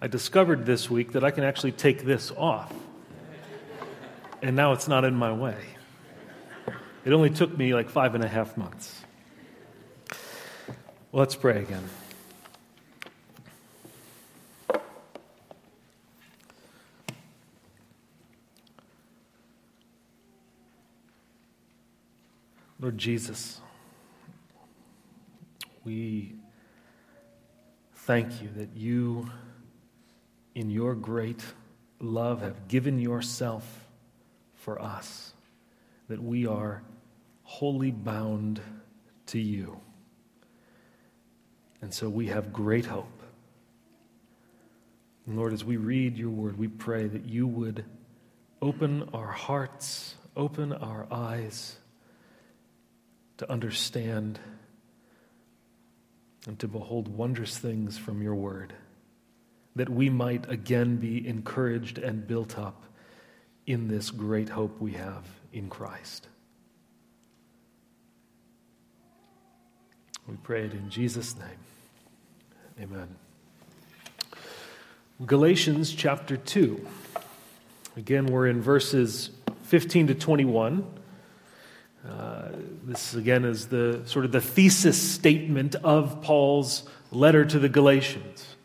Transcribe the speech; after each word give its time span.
I 0.00 0.08
discovered 0.08 0.66
this 0.66 0.90
week 0.90 1.12
that 1.12 1.24
I 1.24 1.30
can 1.30 1.44
actually 1.44 1.72
take 1.72 2.04
this 2.04 2.30
off. 2.30 2.72
And 4.42 4.54
now 4.54 4.72
it's 4.72 4.88
not 4.88 5.04
in 5.04 5.14
my 5.14 5.32
way. 5.32 5.56
It 7.04 7.12
only 7.12 7.30
took 7.30 7.56
me 7.56 7.72
like 7.72 7.88
five 7.88 8.14
and 8.14 8.22
a 8.22 8.28
half 8.28 8.56
months. 8.56 9.02
Let's 11.12 11.34
pray 11.34 11.62
again. 11.62 11.88
Lord 22.78 22.98
Jesus, 22.98 23.60
we 25.84 26.34
thank 27.94 28.42
you 28.42 28.50
that 28.56 28.68
you, 28.76 29.30
in 30.56 30.70
your 30.70 30.94
great 30.94 31.44
love, 32.00 32.40
have 32.40 32.66
given 32.66 32.98
yourself 32.98 33.86
for 34.54 34.80
us, 34.80 35.34
that 36.08 36.20
we 36.20 36.46
are 36.46 36.82
wholly 37.42 37.90
bound 37.90 38.58
to 39.26 39.38
you. 39.38 39.78
And 41.82 41.92
so 41.92 42.08
we 42.08 42.28
have 42.28 42.54
great 42.54 42.86
hope. 42.86 43.22
And 45.26 45.36
Lord, 45.36 45.52
as 45.52 45.62
we 45.62 45.76
read 45.76 46.16
your 46.16 46.30
word, 46.30 46.58
we 46.58 46.68
pray 46.68 47.06
that 47.06 47.26
you 47.26 47.46
would 47.46 47.84
open 48.62 49.10
our 49.12 49.26
hearts, 49.26 50.14
open 50.34 50.72
our 50.72 51.06
eyes 51.10 51.76
to 53.36 53.52
understand 53.52 54.40
and 56.46 56.58
to 56.60 56.66
behold 56.66 57.08
wondrous 57.08 57.58
things 57.58 57.98
from 57.98 58.22
your 58.22 58.34
word, 58.34 58.72
that 59.76 59.90
we 59.90 60.10
might 60.10 60.50
again 60.50 60.96
be 60.96 61.26
encouraged 61.28 61.98
and 61.98 62.26
built 62.26 62.58
up 62.58 62.82
in 63.66 63.88
this 63.88 64.10
great 64.10 64.48
hope 64.48 64.80
we 64.80 64.92
have 64.92 65.24
in 65.52 65.68
Christ. 65.68 66.28
We 70.26 70.36
pray 70.42 70.64
it 70.64 70.72
in 70.72 70.90
Jesus' 70.90 71.36
name. 71.36 72.82
Amen. 72.82 73.14
Galatians 75.24 75.94
chapter 75.94 76.36
2. 76.36 76.86
Again, 77.96 78.26
we're 78.26 78.48
in 78.48 78.60
verses 78.60 79.30
15 79.62 80.08
to 80.08 80.14
21. 80.14 80.84
Uh, 82.06 82.48
this 82.84 83.14
again 83.14 83.44
is 83.44 83.68
the 83.68 84.02
sort 84.06 84.24
of 84.24 84.32
the 84.32 84.40
thesis 84.40 85.00
statement 85.00 85.74
of 85.76 86.22
Paul's 86.22 86.88
letter 87.10 87.44
to 87.44 87.58
the 87.58 87.68
Galatians. 87.68 88.55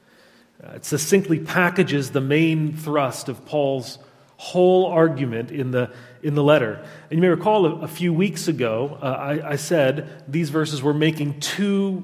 Uh, 0.64 0.74
it 0.74 0.86
succinctly 0.86 1.40
packages 1.40 2.12
the 2.12 2.22
main 2.22 2.74
thrust 2.76 3.30
of 3.30 3.46
Paul's 3.46 3.98
whole 4.38 4.88
argument 4.88 5.52
in 5.52 5.72
the, 5.72 5.92
in 6.24 6.36
the 6.36 6.44
letter. 6.44 6.84
And 7.10 7.18
you 7.18 7.22
may 7.22 7.30
recall 7.30 7.66
a, 7.66 7.82
a 7.82 7.88
few 7.88 8.14
weeks 8.14 8.48
ago, 8.48 8.98
uh, 9.02 9.06
I, 9.06 9.52
I 9.52 9.56
said 9.56 10.24
these 10.28 10.50
verses 10.50 10.82
were 10.82 10.94
making 10.94 11.40
two 11.40 12.04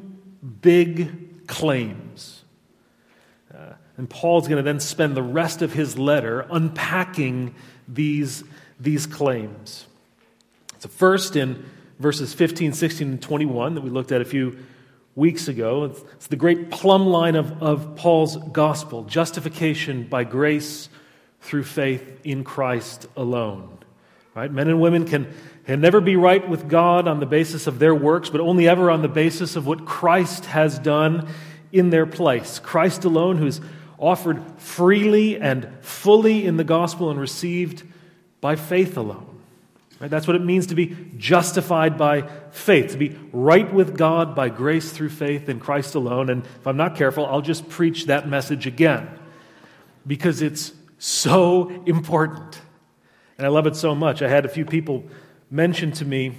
big 0.61 1.47
claims. 1.47 2.43
Uh, 3.53 3.73
and 3.97 4.09
Paul's 4.09 4.47
going 4.47 4.57
to 4.57 4.63
then 4.63 4.79
spend 4.79 5.15
the 5.15 5.23
rest 5.23 5.61
of 5.61 5.73
his 5.73 5.97
letter 5.97 6.45
unpacking 6.51 7.55
these, 7.87 8.43
these 8.79 9.07
claims. 9.07 9.87
So, 10.79 10.89
first 10.89 11.35
in 11.35 11.65
verses 11.99 12.33
15, 12.33 12.73
16, 12.73 13.07
and 13.07 13.21
21 13.21 13.75
that 13.75 13.81
we 13.81 13.89
looked 13.89 14.11
at 14.11 14.21
a 14.21 14.25
few 14.25 14.57
weeks 15.17 15.47
ago, 15.47 15.85
it's, 15.85 16.27
the 16.27 16.35
great 16.35 16.69
plumb 16.69 17.07
line 17.07 17.35
of, 17.35 17.63
of 17.63 17.95
Paul's 17.95 18.37
gospel 18.37 19.03
justification 19.03 20.03
by 20.03 20.23
grace 20.23 20.89
through 21.41 21.63
faith 21.63 22.21
in 22.23 22.43
Christ 22.43 23.07
alone. 23.17 23.79
Right? 24.35 24.51
Men 24.51 24.67
and 24.67 24.79
women 24.79 25.05
can, 25.05 25.33
can 25.65 25.81
never 25.81 25.99
be 25.99 26.15
right 26.15 26.47
with 26.47 26.69
God 26.69 27.07
on 27.07 27.19
the 27.19 27.25
basis 27.25 27.65
of 27.65 27.79
their 27.79 27.95
works, 27.95 28.29
but 28.29 28.41
only 28.41 28.69
ever 28.69 28.91
on 28.91 29.01
the 29.01 29.07
basis 29.07 29.55
of 29.55 29.65
what 29.65 29.85
Christ 29.85 30.45
has 30.45 30.77
done 30.77 31.27
in 31.71 31.89
their 31.89 32.05
place. 32.05 32.59
Christ 32.59 33.03
alone, 33.03 33.37
who's 33.37 33.59
offered 33.97 34.43
freely 34.57 35.39
and 35.39 35.67
fully 35.81 36.45
in 36.45 36.57
the 36.57 36.63
gospel 36.63 37.09
and 37.09 37.19
received 37.19 37.81
by 38.39 38.55
faith 38.55 38.95
alone. 38.95 39.36
Right? 39.99 40.11
That's 40.11 40.27
what 40.27 40.35
it 40.35 40.45
means 40.45 40.67
to 40.67 40.75
be 40.75 40.95
justified 41.17 41.97
by 41.97 42.29
faith, 42.51 42.91
to 42.91 42.97
be 42.97 43.17
right 43.31 43.71
with 43.73 43.97
God 43.97 44.35
by 44.35 44.49
grace 44.49 44.91
through 44.91 45.09
faith 45.09 45.49
in 45.49 45.59
Christ 45.59 45.95
alone. 45.95 46.29
And 46.29 46.45
if 46.45 46.67
I'm 46.67 46.77
not 46.77 46.95
careful, 46.95 47.25
I'll 47.25 47.41
just 47.41 47.67
preach 47.67 48.05
that 48.05 48.29
message 48.29 48.67
again 48.67 49.09
because 50.05 50.41
it's 50.41 50.71
so 50.99 51.69
important. 51.85 52.61
And 53.37 53.45
I 53.45 53.49
love 53.49 53.65
it 53.65 53.75
so 53.75 53.95
much. 53.95 54.21
I 54.21 54.29
had 54.29 54.45
a 54.45 54.49
few 54.49 54.65
people 54.65 55.03
mention 55.49 55.91
to 55.93 56.05
me 56.05 56.35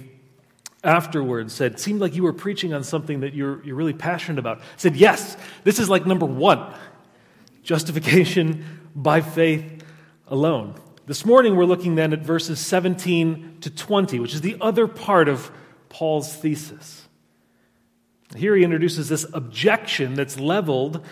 afterwards, 0.83 1.53
said, 1.53 1.73
it 1.73 1.79
seemed 1.79 1.99
like 1.99 2.15
you 2.15 2.23
were 2.23 2.33
preaching 2.33 2.73
on 2.73 2.83
something 2.83 3.19
that 3.21 3.33
you're, 3.33 3.63
you're 3.65 3.75
really 3.75 3.93
passionate 3.93 4.39
about. 4.39 4.59
I 4.59 4.63
said, 4.77 4.95
yes, 4.95 5.35
this 5.65 5.79
is 5.79 5.89
like 5.89 6.05
number 6.05 6.25
one 6.25 6.73
justification 7.63 8.89
by 8.95 9.21
faith 9.21 9.83
alone. 10.27 10.75
This 11.09 11.25
morning, 11.25 11.55
we're 11.55 11.65
looking 11.65 11.95
then 11.95 12.13
at 12.13 12.19
verses 12.19 12.59
17 12.59 13.61
to 13.61 13.71
20, 13.71 14.19
which 14.19 14.35
is 14.35 14.41
the 14.41 14.55
other 14.61 14.87
part 14.87 15.27
of 15.27 15.49
Paul's 15.89 16.35
thesis. 16.35 17.07
Here 18.35 18.55
he 18.55 18.63
introduces 18.63 19.09
this 19.09 19.25
objection 19.33 20.13
that's 20.13 20.39
leveled 20.39 21.03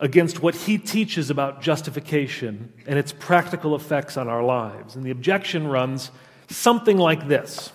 against 0.00 0.42
what 0.42 0.56
he 0.56 0.78
teaches 0.78 1.30
about 1.30 1.62
justification 1.62 2.72
and 2.88 2.98
its 2.98 3.12
practical 3.12 3.76
effects 3.76 4.16
on 4.16 4.26
our 4.26 4.42
lives. 4.42 4.96
And 4.96 5.04
the 5.04 5.12
objection 5.12 5.68
runs 5.68 6.10
something 6.48 6.98
like 6.98 7.28
this 7.28 7.70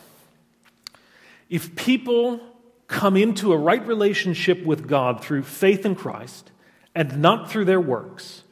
If 1.49 1.77
people 1.77 2.41
come 2.87 3.15
into 3.15 3.53
a 3.53 3.57
right 3.57 3.87
relationship 3.87 4.65
with 4.65 4.89
God 4.89 5.23
through 5.23 5.43
faith 5.43 5.85
in 5.85 5.95
Christ 5.95 6.51
and 6.93 7.21
not 7.21 7.49
through 7.49 7.63
their 7.63 7.79
works, 7.79 8.43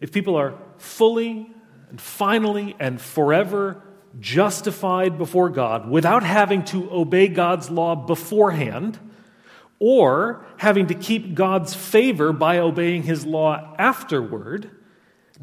if 0.00 0.10
people 0.10 0.34
are 0.34 0.54
fully 0.78 1.54
and 1.90 2.00
finally 2.00 2.76
and 2.78 3.00
forever 3.00 3.82
justified 4.18 5.18
before 5.18 5.50
God 5.50 5.88
without 5.88 6.22
having 6.22 6.64
to 6.66 6.90
obey 6.90 7.28
God's 7.28 7.70
law 7.70 7.94
beforehand 7.94 8.98
or 9.78 10.44
having 10.56 10.88
to 10.88 10.94
keep 10.94 11.34
God's 11.34 11.74
favor 11.74 12.32
by 12.32 12.58
obeying 12.58 13.02
his 13.02 13.24
law 13.24 13.74
afterward, 13.78 14.70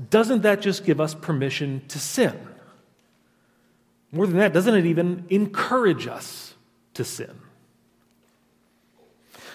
doesn't 0.09 0.43
that 0.43 0.61
just 0.61 0.85
give 0.85 1.01
us 1.01 1.13
permission 1.13 1.81
to 1.87 1.99
sin? 1.99 2.37
More 4.11 4.27
than 4.27 4.37
that, 4.37 4.53
doesn't 4.53 4.75
it 4.75 4.85
even 4.85 5.25
encourage 5.29 6.07
us 6.07 6.53
to 6.93 7.03
sin? 7.03 7.41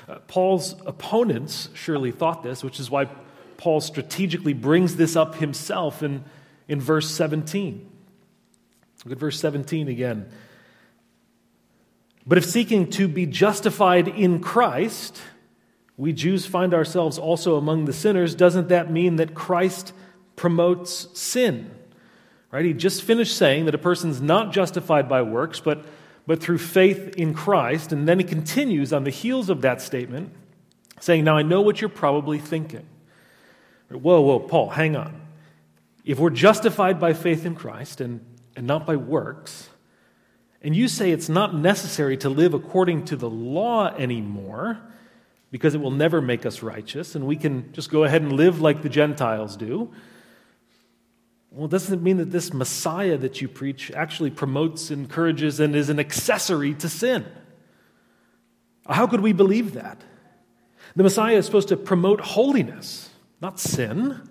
Uh, 0.08 0.18
Paul's 0.26 0.74
opponents 0.84 1.68
surely 1.74 2.10
thought 2.10 2.42
this, 2.42 2.64
which 2.64 2.80
is 2.80 2.90
why 2.90 3.08
Paul 3.56 3.80
strategically 3.80 4.52
brings 4.52 4.96
this 4.96 5.14
up 5.14 5.36
himself 5.36 6.02
in 6.02 6.24
in 6.72 6.80
verse 6.80 7.10
17. 7.10 7.86
Look 9.04 9.12
at 9.12 9.18
verse 9.18 9.38
17 9.38 9.88
again. 9.88 10.26
But 12.26 12.38
if 12.38 12.46
seeking 12.46 12.88
to 12.92 13.08
be 13.08 13.26
justified 13.26 14.08
in 14.08 14.40
Christ, 14.40 15.20
we 15.98 16.14
Jews 16.14 16.46
find 16.46 16.72
ourselves 16.72 17.18
also 17.18 17.56
among 17.56 17.84
the 17.84 17.92
sinners, 17.92 18.34
doesn't 18.34 18.70
that 18.70 18.90
mean 18.90 19.16
that 19.16 19.34
Christ 19.34 19.92
promotes 20.34 21.08
sin? 21.12 21.70
Right? 22.50 22.64
He 22.64 22.72
just 22.72 23.02
finished 23.02 23.36
saying 23.36 23.66
that 23.66 23.74
a 23.74 23.78
person's 23.78 24.22
not 24.22 24.50
justified 24.50 25.10
by 25.10 25.20
works, 25.20 25.60
but, 25.60 25.84
but 26.26 26.40
through 26.40 26.58
faith 26.58 27.16
in 27.16 27.34
Christ. 27.34 27.92
And 27.92 28.08
then 28.08 28.18
he 28.18 28.24
continues 28.24 28.94
on 28.94 29.04
the 29.04 29.10
heels 29.10 29.50
of 29.50 29.60
that 29.60 29.82
statement, 29.82 30.32
saying, 31.00 31.24
Now 31.24 31.36
I 31.36 31.42
know 31.42 31.60
what 31.60 31.82
you're 31.82 31.90
probably 31.90 32.38
thinking. 32.38 32.86
Whoa, 33.90 34.22
whoa, 34.22 34.40
Paul, 34.40 34.70
hang 34.70 34.96
on. 34.96 35.22
If 36.04 36.18
we're 36.18 36.30
justified 36.30 36.98
by 36.98 37.12
faith 37.12 37.46
in 37.46 37.54
Christ 37.54 38.00
and, 38.00 38.24
and 38.56 38.66
not 38.66 38.86
by 38.86 38.96
works, 38.96 39.68
and 40.60 40.74
you 40.74 40.88
say 40.88 41.10
it's 41.10 41.28
not 41.28 41.54
necessary 41.54 42.16
to 42.18 42.28
live 42.28 42.54
according 42.54 43.04
to 43.06 43.16
the 43.16 43.30
law 43.30 43.88
anymore 43.94 44.78
because 45.50 45.74
it 45.74 45.80
will 45.80 45.90
never 45.90 46.20
make 46.20 46.46
us 46.46 46.62
righteous 46.62 47.14
and 47.14 47.26
we 47.26 47.36
can 47.36 47.72
just 47.72 47.90
go 47.90 48.04
ahead 48.04 48.22
and 48.22 48.32
live 48.32 48.60
like 48.60 48.82
the 48.82 48.88
Gentiles 48.88 49.56
do, 49.56 49.92
well, 51.54 51.68
doesn't 51.68 51.92
it 51.92 52.02
mean 52.02 52.16
that 52.16 52.30
this 52.30 52.54
Messiah 52.54 53.18
that 53.18 53.42
you 53.42 53.48
preach 53.48 53.90
actually 53.90 54.30
promotes, 54.30 54.90
encourages, 54.90 55.60
and 55.60 55.76
is 55.76 55.90
an 55.90 56.00
accessory 56.00 56.72
to 56.74 56.88
sin? 56.88 57.26
How 58.88 59.06
could 59.06 59.20
we 59.20 59.34
believe 59.34 59.74
that? 59.74 60.00
The 60.96 61.02
Messiah 61.02 61.36
is 61.36 61.44
supposed 61.44 61.68
to 61.68 61.76
promote 61.76 62.20
holiness, 62.20 63.10
not 63.42 63.60
sin. 63.60 64.26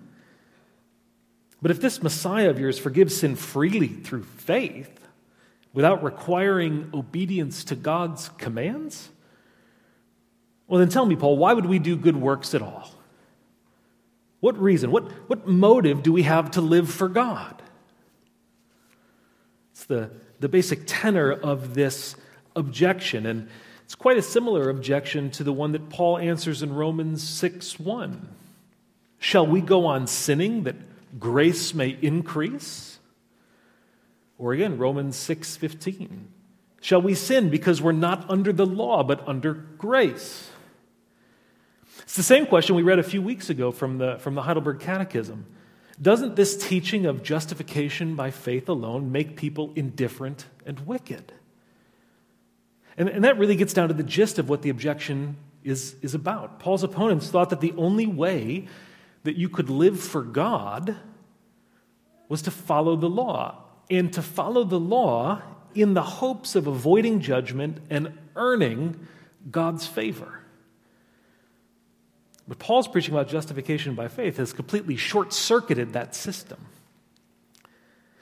But 1.62 1.72
if 1.72 1.80
this 1.80 2.02
Messiah 2.02 2.50
of 2.50 2.60
yours 2.60 2.80
forgives 2.80 3.18
sin 3.18 3.36
freely 3.36 3.88
through 3.88 4.24
faith, 4.24 5.00
without 5.74 6.04
requiring 6.04 6.90
obedience 6.94 7.64
to 7.66 7.76
God's 7.76 8.30
commands, 8.38 9.10
well, 10.68 10.80
then 10.80 10.90
tell 10.90 11.06
me, 11.06 11.16
Paul, 11.16 11.38
why 11.38 11.54
would 11.54 11.66
we 11.66 11.80
do 11.80 11.96
good 11.96 12.16
works 12.16 12.56
at 12.56 12.62
all? 12.62 12.90
What 14.40 14.58
reason? 14.60 14.90
What, 14.92 15.04
what 15.30 15.48
motive 15.48 16.02
do 16.02 16.12
we 16.12 16.24
have 16.24 16.52
to 16.52 16.62
live 16.62 16.90
for 16.90 17.08
God? 17.08 17.62
It's 19.74 19.86
the, 19.86 20.10
the 20.40 20.50
basic 20.50 20.84
tenor 20.88 21.32
of 21.32 21.74
this 21.74 22.16
objection. 22.56 23.26
And 23.26 23.50
it's 23.84 23.96
quite 23.96 24.18
a 24.18 24.22
similar 24.22 24.70
objection 24.70 25.30
to 25.32 25.44
the 25.44 25.54
one 25.54 25.74
that 25.74 25.90
Paul 25.90 26.18
answers 26.18 26.64
in 26.64 26.74
Romans 26.74 27.22
6 27.22 27.80
1. 27.80 28.30
Shall 29.20 29.46
we 29.46 29.62
go 29.62 29.86
on 29.86 30.08
sinning 30.08 30.64
that 30.64 30.76
grace 31.20 31.74
may 31.74 31.98
increase? 32.02 33.00
Or 34.38 34.54
again, 34.54 34.78
Romans 34.78 35.16
6 35.18 35.58
15. 35.58 36.28
Shall 36.82 37.02
we 37.02 37.14
sin 37.14 37.50
because 37.50 37.82
we're 37.82 37.92
not 37.92 38.28
under 38.30 38.52
the 38.52 38.66
law, 38.66 39.04
but 39.04 39.28
under 39.28 39.54
grace? 39.54 40.50
It's 42.02 42.16
the 42.16 42.24
same 42.24 42.48
question 42.48 42.76
we 42.76 42.82
read 42.82 42.98
a 42.98 43.04
few 43.04 43.22
weeks 43.22 43.50
ago 43.50 43.72
from 43.72 44.00
the, 44.00 44.18
from 44.18 44.34
the 44.34 44.42
Heidelberg 44.42 44.80
Catechism. 44.80 45.46
Doesn't 46.02 46.36
this 46.36 46.58
teaching 46.58 47.06
of 47.06 47.22
justification 47.22 48.16
by 48.16 48.32
faith 48.32 48.68
alone 48.68 49.12
make 49.12 49.36
people 49.36 49.72
indifferent 49.76 50.46
and 50.66 50.80
wicked? 50.88 51.32
And, 52.98 53.08
and 53.08 53.24
that 53.24 53.38
really 53.38 53.56
gets 53.56 53.74
down 53.74 53.88
to 53.90 53.94
the 53.94 54.04
gist 54.04 54.40
of 54.40 54.50
what 54.50 54.64
the 54.64 54.70
objection 54.70 55.38
is, 55.64 55.96
is 56.02 56.16
about. 56.16 56.60
Paul's 56.60 56.84
opponents 56.84 57.30
thought 57.30 57.52
that 57.52 57.62
the 57.62 57.74
only 57.78 58.08
way 58.08 58.68
that 59.24 59.36
you 59.36 59.50
could 59.50 59.70
live 59.70 60.00
for 60.00 60.24
God 60.24 60.96
was 62.30 62.42
to 62.44 62.52
follow 62.52 62.96
the 62.96 63.10
law. 63.10 63.64
And 63.90 64.12
to 64.14 64.22
follow 64.22 64.64
the 64.64 64.80
law 64.80 65.42
in 65.76 65.94
the 65.94 66.02
hopes 66.02 66.56
of 66.56 66.68
avoiding 66.68 67.20
judgment 67.20 67.80
and 67.90 68.18
earning 68.36 69.08
God's 69.50 69.86
favor. 69.86 70.40
But 72.48 72.60
Paul's 72.60 72.88
preaching 72.88 73.14
about 73.14 73.28
justification 73.28 73.96
by 73.96 74.08
faith 74.08 74.38
has 74.38 74.54
completely 74.54 74.96
short 74.96 75.34
circuited 75.34 75.94
that 75.94 76.16
system. 76.16 76.66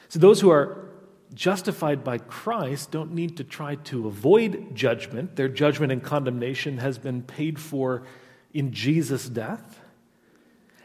So 0.07 0.19
those 0.19 0.41
who 0.41 0.49
are 0.49 0.89
justified 1.33 2.03
by 2.03 2.17
Christ 2.17 2.91
don't 2.91 3.13
need 3.13 3.37
to 3.37 3.43
try 3.43 3.75
to 3.75 4.07
avoid 4.07 4.75
judgment. 4.75 5.35
Their 5.35 5.49
judgment 5.49 5.91
and 5.91 6.03
condemnation 6.03 6.79
has 6.79 6.97
been 6.97 7.21
paid 7.21 7.59
for 7.59 8.03
in 8.53 8.71
Jesus' 8.71 9.29
death. 9.29 9.78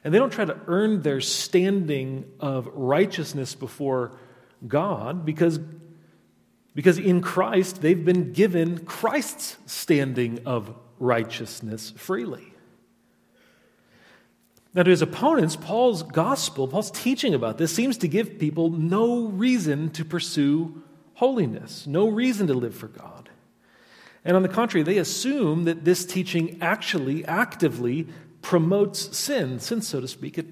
And 0.04 0.12
they 0.12 0.18
don't 0.18 0.32
try 0.32 0.44
to 0.44 0.60
earn 0.66 1.00
their 1.00 1.20
standing 1.20 2.30
of 2.38 2.68
righteousness 2.74 3.54
before 3.54 4.12
God 4.66 5.24
because 5.24 5.58
because 6.74 6.98
in 6.98 7.20
Christ, 7.20 7.80
they've 7.80 8.04
been 8.04 8.32
given 8.32 8.84
Christ's 8.84 9.56
standing 9.66 10.40
of 10.44 10.74
righteousness 10.98 11.92
freely. 11.96 12.52
Now, 14.74 14.82
to 14.82 14.90
his 14.90 15.02
opponents, 15.02 15.54
Paul's 15.54 16.02
gospel, 16.02 16.66
Paul's 16.66 16.90
teaching 16.90 17.32
about 17.32 17.58
this, 17.58 17.72
seems 17.72 17.96
to 17.98 18.08
give 18.08 18.40
people 18.40 18.70
no 18.70 19.26
reason 19.26 19.90
to 19.90 20.04
pursue 20.04 20.82
holiness, 21.14 21.86
no 21.86 22.08
reason 22.08 22.48
to 22.48 22.54
live 22.54 22.74
for 22.74 22.88
God. 22.88 23.30
And 24.24 24.36
on 24.36 24.42
the 24.42 24.48
contrary, 24.48 24.82
they 24.82 24.98
assume 24.98 25.64
that 25.64 25.84
this 25.84 26.04
teaching 26.04 26.58
actually 26.60 27.24
actively 27.24 28.08
promotes 28.54 29.18
sin, 29.18 29.58
since, 29.58 29.88
so 29.88 30.00
to 30.00 30.06
speak, 30.06 30.38
it 30.38 30.46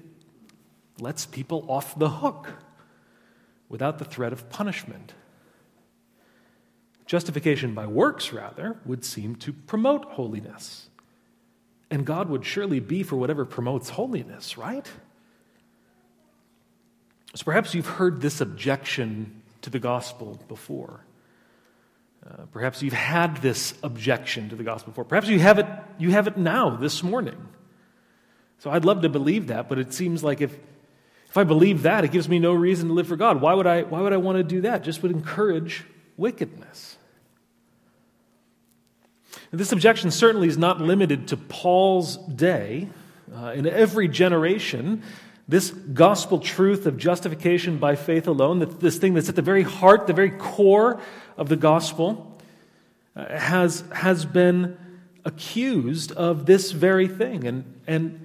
lets 0.99 1.25
people 1.25 1.65
off 1.69 1.97
the 1.97 2.09
hook 2.09 2.49
without 3.69 3.97
the 3.97 4.03
threat 4.03 4.33
of 4.33 4.49
punishment. 4.49 5.13
Justification 7.05 7.73
by 7.73 7.87
works, 7.87 8.33
rather, 8.33 8.77
would 8.83 9.05
seem 9.05 9.37
to 9.37 9.53
promote 9.53 10.03
holiness. 10.03 10.89
And 11.89 12.05
God 12.05 12.27
would 12.27 12.43
surely 12.43 12.81
be 12.81 13.03
for 13.03 13.15
whatever 13.15 13.45
promotes 13.45 13.87
holiness, 13.87 14.57
right? 14.57 14.85
So 17.35 17.45
perhaps 17.45 17.73
you've 17.73 17.87
heard 17.87 18.19
this 18.19 18.41
objection 18.41 19.43
to 19.61 19.69
the 19.69 19.79
gospel 19.79 20.41
before. 20.49 21.05
Uh, 22.21 22.47
perhaps 22.51 22.83
you've 22.83 22.91
had 22.91 23.37
this 23.37 23.73
objection 23.81 24.49
to 24.49 24.57
the 24.57 24.63
gospel 24.65 24.91
before. 24.91 25.05
Perhaps 25.05 25.29
you 25.29 25.39
have 25.39 25.57
it, 25.57 25.67
you 25.97 26.11
have 26.11 26.27
it 26.27 26.35
now, 26.35 26.75
this 26.75 27.01
morning. 27.01 27.37
So 28.59 28.71
I'd 28.71 28.85
love 28.85 29.01
to 29.01 29.09
believe 29.09 29.47
that, 29.47 29.67
but 29.67 29.77
it 29.77 29.93
seems 29.93 30.23
like 30.23 30.39
if, 30.41 30.57
if 31.29 31.37
I 31.37 31.43
believe 31.43 31.83
that, 31.83 32.05
it 32.05 32.11
gives 32.11 32.29
me 32.29 32.39
no 32.39 32.53
reason 32.53 32.87
to 32.87 32.93
live 32.93 33.07
for 33.07 33.17
God. 33.17 33.41
Why 33.41 33.53
would 33.53 33.67
I, 33.67 33.83
why 33.83 34.01
would 34.01 34.13
I 34.13 34.17
want 34.17 34.37
to 34.37 34.43
do 34.43 34.61
that? 34.61 34.83
Just 34.83 35.01
would 35.01 35.11
encourage 35.11 35.83
wickedness. 36.15 36.97
This 39.51 39.71
objection 39.71 40.09
certainly 40.09 40.47
is 40.47 40.57
not 40.57 40.81
limited 40.81 41.27
to 41.27 41.37
Paul's 41.37 42.17
day. 42.17 42.87
Uh, 43.33 43.51
in 43.51 43.67
every 43.67 44.07
generation, 44.07 45.03
this 45.47 45.71
gospel 45.71 46.39
truth 46.39 46.85
of 46.85 46.97
justification 46.97 47.77
by 47.77 47.95
faith 47.95 48.27
alone, 48.27 48.59
this 48.79 48.97
thing 48.97 49.13
that's 49.13 49.29
at 49.29 49.35
the 49.35 49.41
very 49.41 49.63
heart, 49.63 50.07
the 50.07 50.13
very 50.13 50.31
core 50.31 51.01
of 51.37 51.49
the 51.49 51.55
gospel, 51.55 52.39
uh, 53.15 53.25
has, 53.37 53.83
has 53.93 54.25
been 54.25 54.77
accused 55.25 56.11
of 56.13 56.45
this 56.45 56.71
very 56.71 57.07
thing. 57.07 57.45
And, 57.45 57.81
and 57.87 58.22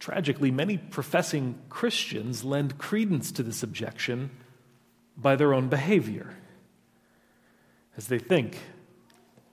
tragically, 0.00 0.50
many 0.50 0.78
professing 0.78 1.56
Christians 1.68 2.42
lend 2.42 2.78
credence 2.78 3.30
to 3.32 3.42
this 3.42 3.62
objection 3.62 4.30
by 5.16 5.36
their 5.36 5.54
own 5.54 5.68
behavior 5.68 6.34
as 7.96 8.08
they 8.08 8.18
think, 8.18 8.58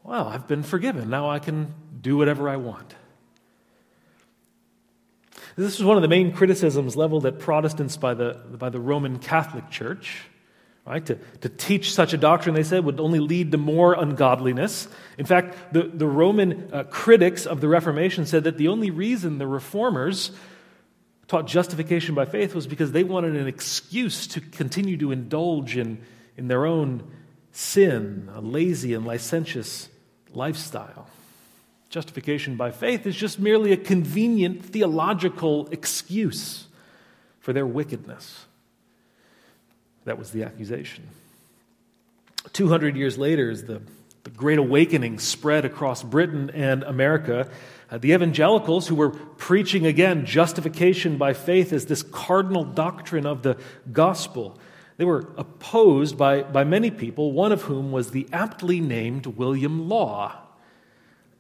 well, 0.04 0.28
I've 0.28 0.48
been 0.48 0.64
forgiven. 0.64 1.10
Now 1.10 1.30
I 1.30 1.40
can 1.40 1.74
do 2.00 2.16
whatever 2.16 2.48
I 2.48 2.56
want. 2.56 2.96
This 5.58 5.78
is 5.78 5.84
one 5.84 5.98
of 5.98 6.02
the 6.02 6.08
main 6.08 6.32
criticisms 6.32 6.96
leveled 6.96 7.26
at 7.26 7.40
Protestants 7.40 7.98
by 7.98 8.14
the, 8.14 8.40
by 8.58 8.70
the 8.70 8.80
Roman 8.80 9.20
Catholic 9.20 9.70
Church. 9.70 10.30
Right? 10.88 11.06
To, 11.08 11.16
to 11.42 11.50
teach 11.50 11.94
such 11.94 12.14
a 12.14 12.18
doctrine, 12.18 12.56
they 12.56 12.64
said, 12.64 12.86
would 12.86 13.02
only 13.02 13.20
lead 13.20 13.52
to 13.52 13.58
more 13.58 13.94
ungodliness. 13.94 14.88
In 15.18 15.26
fact, 15.26 15.74
the, 15.74 15.84
the 15.84 16.08
Roman 16.08 16.70
uh, 16.72 16.84
critics 16.86 17.46
of 17.46 17.60
the 17.60 17.68
Reformation 17.68 18.26
said 18.26 18.46
that 18.46 18.58
the 18.58 18.70
only 18.70 18.90
reason 18.90 19.38
the 19.38 19.48
reformers 19.48 20.32
taught 21.28 21.46
justification 21.46 22.16
by 22.16 22.24
faith 22.24 22.56
was 22.56 22.68
because 22.68 22.94
they 22.94 23.04
wanted 23.04 23.36
an 23.36 23.48
excuse 23.48 24.28
to 24.28 24.40
continue 24.40 24.96
to 24.96 25.12
indulge 25.12 25.76
in, 25.76 26.02
in 26.38 26.48
their 26.48 26.66
own 26.66 27.04
sin, 27.52 28.30
a 28.34 28.40
lazy 28.40 28.94
and 28.94 29.06
licentious 29.06 29.90
lifestyle. 30.32 31.10
Justification 31.90 32.56
by 32.56 32.72
faith 32.72 33.06
is 33.06 33.16
just 33.16 33.40
merely 33.40 33.74
a 33.74 33.78
convenient 33.78 34.64
theological 34.64 35.68
excuse 35.70 36.68
for 37.42 37.52
their 37.52 37.68
wickedness. 37.68 38.47
That 40.08 40.18
was 40.18 40.32
the 40.32 40.44
accusation. 40.44 41.06
200 42.54 42.96
years 42.96 43.18
later, 43.18 43.52
as 43.52 43.66
the, 43.66 43.82
the 44.24 44.30
Great 44.30 44.58
Awakening 44.58 45.20
spread 45.20 45.66
across 45.66 46.02
Britain 46.02 46.50
and 46.54 46.84
America, 46.84 47.50
uh, 47.92 47.98
the 47.98 48.14
evangelicals 48.14 48.88
who 48.88 48.96
were 48.96 49.10
preaching 49.10 49.86
again 49.86 50.26
justification 50.26 51.18
by 51.18 51.34
faith 51.34 51.74
as 51.74 51.88
this 51.88 52.04
cardinal 52.04 52.64
doctrine 52.64 53.26
of 53.26 53.44
the 53.44 53.58
gospel 53.92 54.58
they 54.96 55.04
were 55.04 55.28
opposed 55.38 56.18
by, 56.18 56.42
by 56.42 56.64
many 56.64 56.90
people, 56.90 57.34
one 57.34 57.52
of 57.52 57.64
whom 57.64 57.92
was 57.92 58.12
the 58.12 58.28
aptly 58.34 58.80
named 58.80 59.28
William 59.28 59.88
Law, 59.88 60.42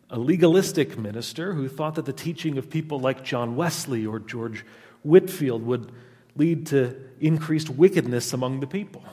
a 0.09 0.19
legalistic 0.19 0.97
minister 0.97 1.53
who 1.53 1.67
thought 1.67 1.95
that 1.95 2.05
the 2.05 2.13
teaching 2.13 2.57
of 2.57 2.69
people 2.69 2.99
like 2.99 3.23
John 3.23 3.55
Wesley 3.55 4.05
or 4.05 4.19
George 4.19 4.63
Whitefield 5.03 5.65
would 5.65 5.91
lead 6.37 6.67
to 6.67 6.95
increased 7.19 7.69
wickedness 7.69 8.33
among 8.33 8.59
the 8.59 8.67
people. 8.67 9.03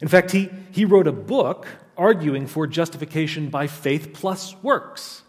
In 0.00 0.08
fact, 0.08 0.30
he, 0.30 0.48
he 0.70 0.84
wrote 0.84 1.06
a 1.06 1.12
book 1.12 1.66
arguing 1.96 2.46
for 2.46 2.66
justification 2.66 3.50
by 3.50 3.66
faith 3.66 4.12
plus 4.14 4.54
works. 4.62 5.22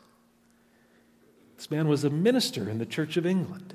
This 1.57 1.69
man 1.69 1.87
was 1.87 2.03
a 2.03 2.09
minister 2.09 2.69
in 2.69 2.77
the 2.77 2.85
Church 2.85 3.17
of 3.17 3.25
England. 3.25 3.73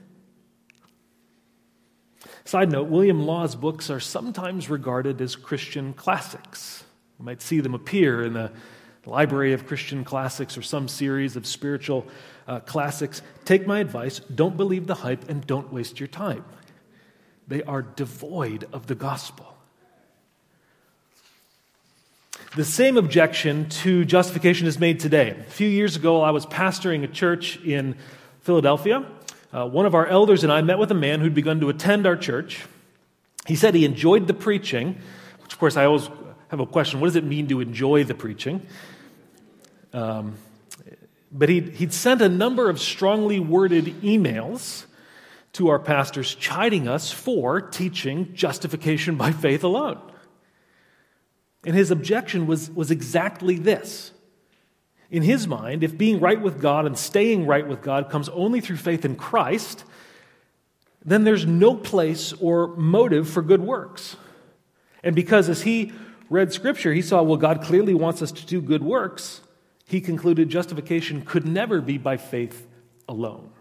Side 2.44 2.70
note 2.70 2.88
William 2.88 3.26
Law's 3.26 3.54
books 3.54 3.90
are 3.90 4.00
sometimes 4.00 4.70
regarded 4.70 5.20
as 5.20 5.36
Christian 5.36 5.92
classics. 5.92 6.84
You 7.18 7.24
might 7.24 7.42
see 7.42 7.60
them 7.60 7.74
appear 7.74 8.24
in 8.24 8.32
the 8.32 8.52
Library 9.04 9.52
of 9.52 9.66
Christian 9.66 10.02
Classics 10.02 10.58
or 10.58 10.62
some 10.62 10.88
series 10.88 11.36
of 11.36 11.46
spiritual 11.46 12.06
uh, 12.48 12.60
classics. 12.60 13.22
Take 13.44 13.66
my 13.66 13.78
advice 13.78 14.18
don't 14.18 14.56
believe 14.56 14.86
the 14.86 14.94
hype 14.94 15.28
and 15.28 15.46
don't 15.46 15.72
waste 15.72 16.00
your 16.00 16.08
time. 16.08 16.44
They 17.48 17.62
are 17.62 17.82
devoid 17.82 18.68
of 18.72 18.86
the 18.86 18.94
gospel. 18.94 19.56
The 22.56 22.64
same 22.64 22.96
objection 22.96 23.68
to 23.68 24.04
justification 24.04 24.66
is 24.66 24.78
made 24.78 24.98
today. 24.98 25.30
A 25.30 25.50
few 25.50 25.68
years 25.68 25.96
ago, 25.96 26.22
I 26.22 26.30
was 26.30 26.46
pastoring 26.46 27.04
a 27.04 27.06
church 27.06 27.58
in 27.64 27.96
Philadelphia, 28.40 29.04
uh, 29.52 29.66
one 29.66 29.86
of 29.86 29.94
our 29.94 30.06
elders 30.06 30.42
and 30.42 30.52
I 30.52 30.62
met 30.62 30.78
with 30.78 30.90
a 30.90 30.94
man 30.94 31.20
who'd 31.20 31.34
begun 31.34 31.60
to 31.60 31.68
attend 31.68 32.06
our 32.06 32.16
church. 32.16 32.64
He 33.46 33.56
said 33.56 33.74
he 33.74 33.84
enjoyed 33.84 34.26
the 34.26 34.34
preaching, 34.34 34.96
which, 35.42 35.52
of 35.52 35.58
course, 35.58 35.76
I 35.76 35.84
always 35.84 36.08
have 36.48 36.60
a 36.60 36.66
question 36.66 37.00
what 37.00 37.08
does 37.08 37.16
it 37.16 37.24
mean 37.24 37.48
to 37.48 37.60
enjoy 37.60 38.04
the 38.04 38.14
preaching? 38.14 38.66
Um, 39.92 40.36
but 41.32 41.48
he'd, 41.48 41.70
he'd 41.70 41.92
sent 41.92 42.22
a 42.22 42.28
number 42.28 42.70
of 42.70 42.80
strongly 42.80 43.40
worded 43.40 43.84
emails 44.02 44.86
to 45.56 45.68
our 45.68 45.78
pastors, 45.78 46.34
chiding 46.34 46.86
us 46.86 47.10
for 47.10 47.60
teaching 47.60 48.34
justification 48.34 49.16
by 49.16 49.32
faith 49.32 49.64
alone. 49.64 50.00
And 51.64 51.74
his 51.74 51.90
objection 51.90 52.46
was, 52.46 52.70
was 52.70 52.90
exactly 52.90 53.56
this. 53.56 54.12
In 55.10 55.22
his 55.22 55.46
mind, 55.46 55.82
if 55.82 55.96
being 55.96 56.20
right 56.20 56.40
with 56.40 56.60
God 56.60 56.84
and 56.84 56.98
staying 56.98 57.46
right 57.46 57.66
with 57.66 57.80
God 57.80 58.10
comes 58.10 58.28
only 58.28 58.60
through 58.60 58.76
faith 58.76 59.04
in 59.04 59.16
Christ, 59.16 59.84
then 61.04 61.24
there's 61.24 61.46
no 61.46 61.74
place 61.74 62.32
or 62.34 62.76
motive 62.76 63.28
for 63.28 63.40
good 63.40 63.62
works. 63.62 64.16
And 65.02 65.14
because 65.14 65.48
as 65.48 65.62
he 65.62 65.92
read 66.28 66.52
Scripture, 66.52 66.92
he 66.92 67.02
saw, 67.02 67.22
well, 67.22 67.36
God 67.36 67.62
clearly 67.62 67.94
wants 67.94 68.20
us 68.20 68.32
to 68.32 68.46
do 68.46 68.60
good 68.60 68.82
works, 68.82 69.40
he 69.86 70.00
concluded 70.00 70.48
justification 70.48 71.22
could 71.22 71.46
never 71.46 71.80
be 71.80 71.96
by 71.96 72.16
faith 72.16 72.66
alone. 73.08 73.52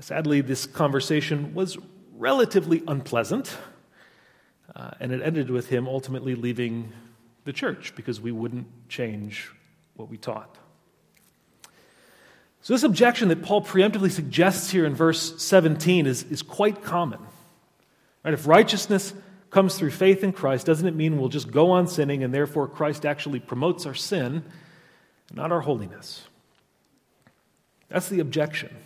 Sadly, 0.00 0.42
this 0.42 0.66
conversation 0.66 1.54
was 1.54 1.78
relatively 2.16 2.82
unpleasant, 2.86 3.56
uh, 4.74 4.90
and 5.00 5.10
it 5.10 5.22
ended 5.22 5.50
with 5.50 5.68
him 5.68 5.88
ultimately 5.88 6.34
leaving 6.34 6.92
the 7.44 7.52
church 7.52 7.94
because 7.96 8.20
we 8.20 8.30
wouldn't 8.30 8.66
change 8.88 9.50
what 9.94 10.10
we 10.10 10.18
taught. 10.18 10.58
So, 12.60 12.74
this 12.74 12.82
objection 12.82 13.28
that 13.28 13.42
Paul 13.42 13.62
preemptively 13.62 14.10
suggests 14.10 14.70
here 14.70 14.84
in 14.84 14.94
verse 14.94 15.40
17 15.42 16.06
is, 16.06 16.24
is 16.24 16.42
quite 16.42 16.82
common. 16.82 17.20
Right? 18.24 18.34
If 18.34 18.46
righteousness 18.46 19.14
comes 19.50 19.78
through 19.78 19.92
faith 19.92 20.24
in 20.24 20.32
Christ, 20.32 20.66
doesn't 20.66 20.86
it 20.86 20.94
mean 20.94 21.16
we'll 21.16 21.28
just 21.28 21.50
go 21.50 21.70
on 21.70 21.86
sinning 21.86 22.22
and 22.22 22.34
therefore 22.34 22.68
Christ 22.68 23.06
actually 23.06 23.40
promotes 23.40 23.86
our 23.86 23.94
sin, 23.94 24.44
not 25.32 25.52
our 25.52 25.60
holiness? 25.60 26.26
That's 27.88 28.08
the 28.08 28.20
objection. 28.20 28.76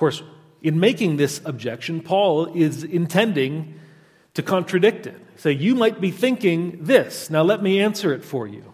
Of 0.00 0.02
course, 0.02 0.22
in 0.62 0.80
making 0.80 1.18
this 1.18 1.42
objection, 1.44 2.00
Paul 2.00 2.54
is 2.54 2.84
intending 2.84 3.78
to 4.32 4.42
contradict 4.42 5.06
it. 5.06 5.20
Say, 5.36 5.52
you 5.52 5.74
might 5.74 6.00
be 6.00 6.10
thinking 6.10 6.78
this. 6.84 7.28
Now 7.28 7.42
let 7.42 7.62
me 7.62 7.78
answer 7.80 8.14
it 8.14 8.24
for 8.24 8.46
you. 8.46 8.64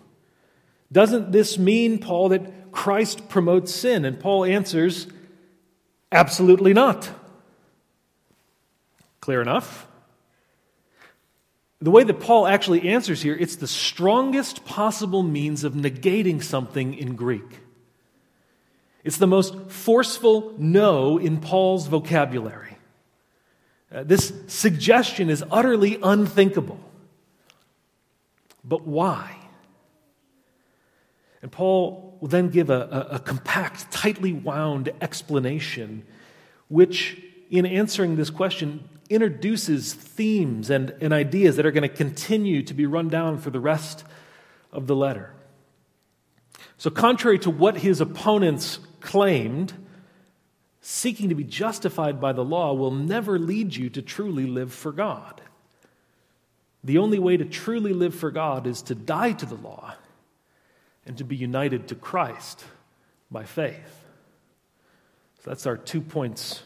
Doesn't 0.92 1.32
this 1.32 1.58
mean, 1.58 1.98
Paul, 1.98 2.28
that 2.28 2.70
Christ 2.70 3.28
promotes 3.28 3.74
sin? 3.74 4.04
And 4.04 4.20
Paul 4.20 4.44
answers, 4.44 5.08
absolutely 6.12 6.72
not. 6.72 7.10
Clear 9.20 9.42
enough? 9.42 9.88
The 11.80 11.90
way 11.90 12.04
that 12.04 12.20
Paul 12.20 12.46
actually 12.46 12.88
answers 12.88 13.20
here, 13.20 13.34
it's 13.34 13.56
the 13.56 13.66
strongest 13.66 14.64
possible 14.64 15.24
means 15.24 15.64
of 15.64 15.72
negating 15.72 16.40
something 16.40 16.94
in 16.94 17.16
Greek. 17.16 17.65
It's 19.06 19.18
the 19.18 19.26
most 19.28 19.54
forceful 19.70 20.52
no 20.58 21.16
in 21.16 21.38
Paul's 21.38 21.86
vocabulary. 21.86 22.76
Uh, 23.92 24.02
this 24.02 24.32
suggestion 24.48 25.30
is 25.30 25.44
utterly 25.48 25.96
unthinkable. 26.02 26.80
But 28.64 28.84
why? 28.84 29.36
And 31.40 31.52
Paul 31.52 32.18
will 32.20 32.26
then 32.26 32.48
give 32.48 32.68
a, 32.68 33.06
a, 33.10 33.14
a 33.14 33.18
compact, 33.20 33.92
tightly 33.92 34.32
wound 34.32 34.92
explanation, 35.00 36.04
which, 36.66 37.22
in 37.48 37.64
answering 37.64 38.16
this 38.16 38.30
question, 38.30 38.88
introduces 39.08 39.94
themes 39.94 40.68
and, 40.68 40.92
and 41.00 41.12
ideas 41.12 41.54
that 41.54 41.64
are 41.64 41.70
going 41.70 41.88
to 41.88 41.96
continue 41.96 42.60
to 42.64 42.74
be 42.74 42.86
run 42.86 43.08
down 43.08 43.38
for 43.38 43.50
the 43.50 43.60
rest 43.60 44.02
of 44.72 44.88
the 44.88 44.96
letter. 44.96 45.32
So, 46.76 46.90
contrary 46.90 47.38
to 47.38 47.50
what 47.50 47.78
his 47.78 48.00
opponents 48.00 48.80
claimed, 49.06 49.72
seeking 50.82 51.30
to 51.30 51.34
be 51.34 51.44
justified 51.44 52.20
by 52.20 52.32
the 52.32 52.44
law 52.44 52.74
will 52.74 52.90
never 52.90 53.38
lead 53.38 53.74
you 53.74 53.88
to 53.90 54.02
truly 54.02 54.46
live 54.46 54.74
for 54.74 54.92
God. 54.92 55.40
The 56.84 56.98
only 56.98 57.18
way 57.18 57.36
to 57.36 57.44
truly 57.44 57.92
live 57.92 58.14
for 58.14 58.30
God 58.30 58.66
is 58.66 58.82
to 58.82 58.94
die 58.94 59.32
to 59.32 59.46
the 59.46 59.54
law 59.54 59.94
and 61.06 61.16
to 61.18 61.24
be 61.24 61.36
united 61.36 61.88
to 61.88 61.94
Christ 61.94 62.64
by 63.30 63.44
faith. 63.44 64.04
So 65.42 65.50
that's 65.50 65.66
our 65.66 65.76
two 65.76 66.00
points 66.00 66.62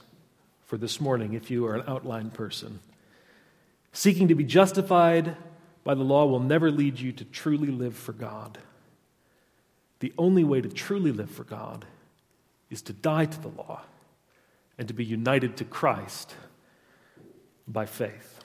for 0.64 0.76
this 0.78 1.00
morning 1.00 1.35
if 1.35 1.50
you 1.50 1.66
are 1.66 1.76
an 1.76 1.85
outline 1.87 2.30
person. 2.30 2.80
Seeking 3.92 4.28
to 4.28 4.35
be 4.35 4.44
justified 4.44 5.37
by 5.85 5.94
the 5.94 6.04
law 6.04 6.26
will 6.26 6.40
never 6.40 6.70
lead 6.70 6.99
you 6.99 7.12
to 7.12 7.25
truly 7.25 7.68
live 7.68 7.97
for 7.97 8.12
God. 8.12 8.59
The 9.99 10.12
only 10.16 10.44
way 10.44 10.62
to 10.62 10.68
truly 10.68 11.12
live 11.12 11.30
for 11.30 11.44
God 11.44 11.85
is 12.70 12.82
to 12.82 12.92
die 12.92 13.26
to 13.26 13.40
the 13.40 13.48
law 13.48 13.82
and 14.78 14.88
to 14.88 14.94
be 14.94 15.04
united 15.04 15.56
to 15.58 15.64
Christ 15.64 16.34
by 17.66 17.86
faith. 17.86 18.40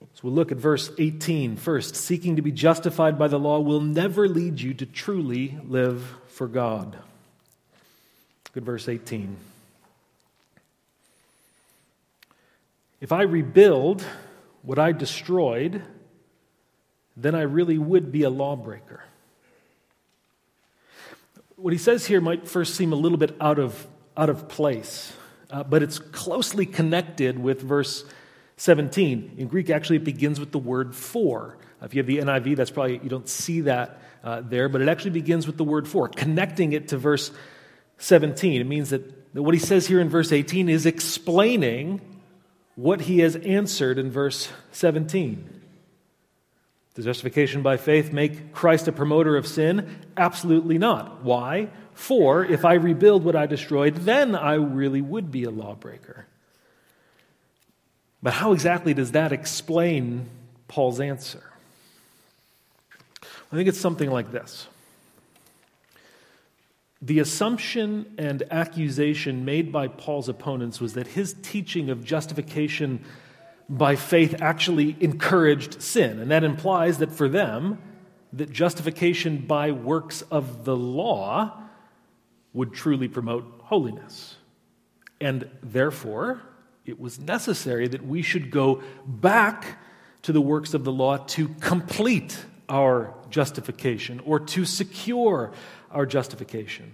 So 0.00 0.20
we'll 0.22 0.34
look 0.34 0.52
at 0.52 0.58
verse 0.58 0.90
18 0.98 1.56
first. 1.56 1.94
Seeking 1.94 2.36
to 2.36 2.42
be 2.42 2.52
justified 2.52 3.18
by 3.18 3.28
the 3.28 3.38
law 3.38 3.60
will 3.60 3.80
never 3.80 4.28
lead 4.28 4.60
you 4.60 4.72
to 4.74 4.86
truly 4.86 5.58
live 5.66 6.14
for 6.28 6.46
God. 6.46 6.96
Good 8.52 8.64
verse 8.64 8.88
18. 8.88 9.36
If 13.00 13.12
I 13.12 13.22
rebuild 13.22 14.02
what 14.62 14.78
I 14.78 14.92
destroyed, 14.92 15.82
then 17.16 17.34
I 17.34 17.42
really 17.42 17.76
would 17.76 18.10
be 18.10 18.22
a 18.22 18.30
lawbreaker. 18.30 19.04
What 21.66 21.72
he 21.72 21.80
says 21.80 22.06
here 22.06 22.20
might 22.20 22.46
first 22.46 22.76
seem 22.76 22.92
a 22.92 22.94
little 22.94 23.18
bit 23.18 23.34
out 23.40 23.58
of, 23.58 23.88
out 24.16 24.30
of 24.30 24.46
place, 24.46 25.12
uh, 25.50 25.64
but 25.64 25.82
it's 25.82 25.98
closely 25.98 26.64
connected 26.64 27.40
with 27.40 27.60
verse 27.60 28.04
17. 28.56 29.34
In 29.36 29.48
Greek, 29.48 29.68
actually, 29.68 29.96
it 29.96 30.04
begins 30.04 30.38
with 30.38 30.52
the 30.52 30.60
word 30.60 30.94
for. 30.94 31.58
If 31.82 31.92
you 31.92 31.98
have 31.98 32.06
the 32.06 32.18
NIV, 32.18 32.54
that's 32.54 32.70
probably, 32.70 33.00
you 33.02 33.08
don't 33.08 33.28
see 33.28 33.62
that 33.62 34.00
uh, 34.22 34.42
there, 34.44 34.68
but 34.68 34.80
it 34.80 34.88
actually 34.88 35.10
begins 35.10 35.48
with 35.48 35.56
the 35.56 35.64
word 35.64 35.88
for, 35.88 36.06
connecting 36.06 36.72
it 36.72 36.86
to 36.90 36.98
verse 36.98 37.32
17. 37.98 38.60
It 38.60 38.64
means 38.68 38.90
that, 38.90 39.34
that 39.34 39.42
what 39.42 39.52
he 39.52 39.58
says 39.58 39.88
here 39.88 39.98
in 39.98 40.08
verse 40.08 40.30
18 40.30 40.68
is 40.68 40.86
explaining 40.86 42.00
what 42.76 43.00
he 43.00 43.18
has 43.18 43.34
answered 43.34 43.98
in 43.98 44.12
verse 44.12 44.52
17. 44.70 45.55
Does 46.96 47.04
justification 47.04 47.60
by 47.62 47.76
faith 47.76 48.10
make 48.10 48.54
Christ 48.54 48.88
a 48.88 48.92
promoter 48.92 49.36
of 49.36 49.46
sin? 49.46 49.98
Absolutely 50.16 50.78
not. 50.78 51.22
Why? 51.22 51.68
For 51.92 52.42
if 52.42 52.64
I 52.64 52.74
rebuild 52.74 53.22
what 53.22 53.36
I 53.36 53.44
destroyed, 53.44 53.96
then 53.96 54.34
I 54.34 54.54
really 54.54 55.02
would 55.02 55.30
be 55.30 55.44
a 55.44 55.50
lawbreaker. 55.50 56.26
But 58.22 58.32
how 58.32 58.52
exactly 58.52 58.94
does 58.94 59.12
that 59.12 59.30
explain 59.30 60.30
Paul's 60.68 60.98
answer? 60.98 61.42
I 63.22 63.56
think 63.56 63.68
it's 63.68 63.78
something 63.78 64.10
like 64.10 64.32
this. 64.32 64.66
The 67.02 67.18
assumption 67.18 68.14
and 68.16 68.42
accusation 68.50 69.44
made 69.44 69.70
by 69.70 69.88
Paul's 69.88 70.30
opponents 70.30 70.80
was 70.80 70.94
that 70.94 71.08
his 71.08 71.34
teaching 71.42 71.90
of 71.90 72.02
justification 72.02 73.04
by 73.68 73.96
faith 73.96 74.36
actually 74.40 74.96
encouraged 75.00 75.82
sin. 75.82 76.18
And 76.20 76.30
that 76.30 76.44
implies 76.44 76.98
that 76.98 77.10
for 77.10 77.28
them, 77.28 77.78
that 78.32 78.50
justification 78.50 79.38
by 79.38 79.72
works 79.72 80.22
of 80.22 80.64
the 80.64 80.76
law 80.76 81.62
would 82.52 82.72
truly 82.72 83.08
promote 83.08 83.44
holiness. 83.64 84.36
And 85.20 85.50
therefore, 85.62 86.42
it 86.84 87.00
was 87.00 87.18
necessary 87.18 87.88
that 87.88 88.06
we 88.06 88.22
should 88.22 88.50
go 88.50 88.82
back 89.06 89.78
to 90.22 90.32
the 90.32 90.40
works 90.40 90.74
of 90.74 90.84
the 90.84 90.92
law 90.92 91.16
to 91.16 91.48
complete 91.60 92.44
our 92.68 93.14
justification 93.30 94.20
or 94.20 94.40
to 94.40 94.64
secure 94.64 95.52
our 95.90 96.06
justification. 96.06 96.92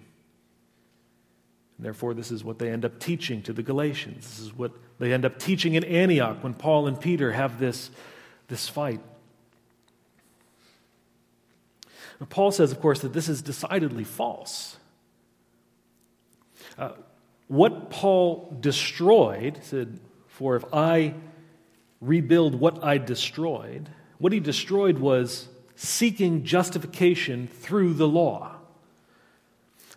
And 1.76 1.86
therefore, 1.86 2.14
this 2.14 2.30
is 2.30 2.44
what 2.44 2.58
they 2.58 2.70
end 2.70 2.84
up 2.84 2.98
teaching 2.98 3.42
to 3.42 3.52
the 3.52 3.62
Galatians. 3.62 4.28
This 4.28 4.40
is 4.40 4.56
what 4.56 4.72
they 5.02 5.12
end 5.12 5.24
up 5.24 5.36
teaching 5.36 5.74
in 5.74 5.82
Antioch 5.82 6.44
when 6.44 6.54
Paul 6.54 6.86
and 6.86 7.00
Peter 7.00 7.32
have 7.32 7.58
this, 7.58 7.90
this 8.46 8.68
fight. 8.68 9.00
Now, 12.20 12.28
Paul 12.30 12.52
says, 12.52 12.70
of 12.70 12.80
course, 12.80 13.00
that 13.00 13.12
this 13.12 13.28
is 13.28 13.42
decidedly 13.42 14.04
false. 14.04 14.76
Uh, 16.78 16.92
what 17.48 17.90
Paul 17.90 18.56
destroyed, 18.60 19.58
said, 19.64 19.98
For 20.28 20.54
if 20.54 20.64
I 20.72 21.14
rebuild 22.00 22.54
what 22.54 22.84
I 22.84 22.98
destroyed, 22.98 23.88
what 24.18 24.32
he 24.32 24.38
destroyed 24.38 25.00
was 25.00 25.48
seeking 25.74 26.44
justification 26.44 27.48
through 27.48 27.94
the 27.94 28.06
law. 28.06 28.54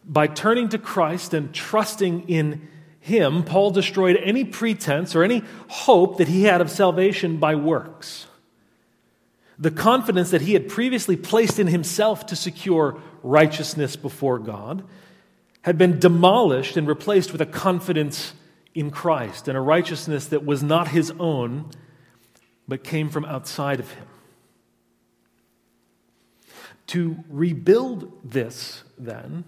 By 0.03 0.25
turning 0.25 0.69
to 0.69 0.79
Christ 0.79 1.35
and 1.35 1.53
trusting 1.53 2.27
in 2.27 2.69
Him, 3.05 3.43
Paul 3.43 3.69
destroyed 3.69 4.17
any 4.23 4.43
pretense 4.43 5.15
or 5.15 5.23
any 5.23 5.43
hope 5.67 6.17
that 6.17 6.27
he 6.27 6.45
had 6.45 6.59
of 6.59 6.71
salvation 6.71 7.37
by 7.37 7.53
works. 7.53 8.25
The 9.59 9.69
confidence 9.69 10.31
that 10.31 10.41
he 10.41 10.53
had 10.53 10.67
previously 10.67 11.15
placed 11.15 11.59
in 11.59 11.67
himself 11.67 12.25
to 12.25 12.35
secure 12.35 12.99
righteousness 13.21 13.95
before 13.95 14.39
God, 14.39 14.83
had 15.61 15.77
been 15.77 15.99
demolished 15.99 16.77
and 16.77 16.87
replaced 16.87 17.31
with 17.31 17.41
a 17.41 17.45
confidence 17.45 18.33
in 18.73 18.89
Christ 18.89 19.47
and 19.47 19.55
a 19.55 19.61
righteousness 19.61 20.25
that 20.29 20.43
was 20.43 20.63
not 20.63 20.87
his 20.87 21.13
own, 21.19 21.69
but 22.67 22.83
came 22.83 23.11
from 23.11 23.23
outside 23.23 23.79
of 23.79 23.91
him. 23.91 24.07
To 26.87 27.17
rebuild 27.29 28.11
this, 28.23 28.81
then, 28.97 29.43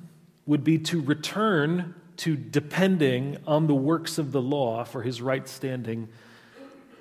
would 0.45 0.63
be 0.63 0.77
to 0.77 1.01
return 1.01 1.95
to 2.17 2.35
depending 2.35 3.37
on 3.45 3.67
the 3.67 3.75
works 3.75 4.17
of 4.17 4.31
the 4.31 4.41
law 4.41 4.83
for 4.83 5.01
his 5.01 5.21
right 5.21 5.47
standing 5.47 6.07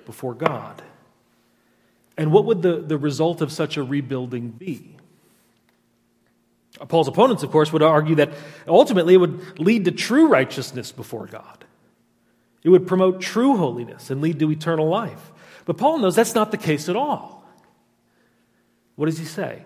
before 0.05 0.33
God. 0.33 0.81
And 2.17 2.31
what 2.31 2.45
would 2.45 2.61
the, 2.61 2.77
the 2.77 2.97
result 2.97 3.41
of 3.41 3.51
such 3.51 3.77
a 3.77 3.83
rebuilding 3.83 4.49
be? 4.49 4.95
Paul's 6.87 7.07
opponents, 7.07 7.43
of 7.43 7.51
course, 7.51 7.73
would 7.73 7.81
argue 7.81 8.15
that 8.15 8.31
ultimately 8.67 9.15
it 9.15 9.17
would 9.17 9.59
lead 9.59 9.85
to 9.85 9.91
true 9.91 10.27
righteousness 10.27 10.91
before 10.91 11.25
God. 11.25 11.65
It 12.63 12.69
would 12.69 12.87
promote 12.87 13.21
true 13.21 13.57
holiness 13.57 14.09
and 14.09 14.21
lead 14.21 14.39
to 14.39 14.51
eternal 14.51 14.87
life. 14.87 15.31
But 15.65 15.77
Paul 15.77 15.99
knows 15.99 16.15
that's 16.15 16.35
not 16.35 16.51
the 16.51 16.57
case 16.57 16.89
at 16.89 16.95
all. 16.95 17.45
What 18.95 19.07
does 19.07 19.17
he 19.17 19.25
say? 19.25 19.63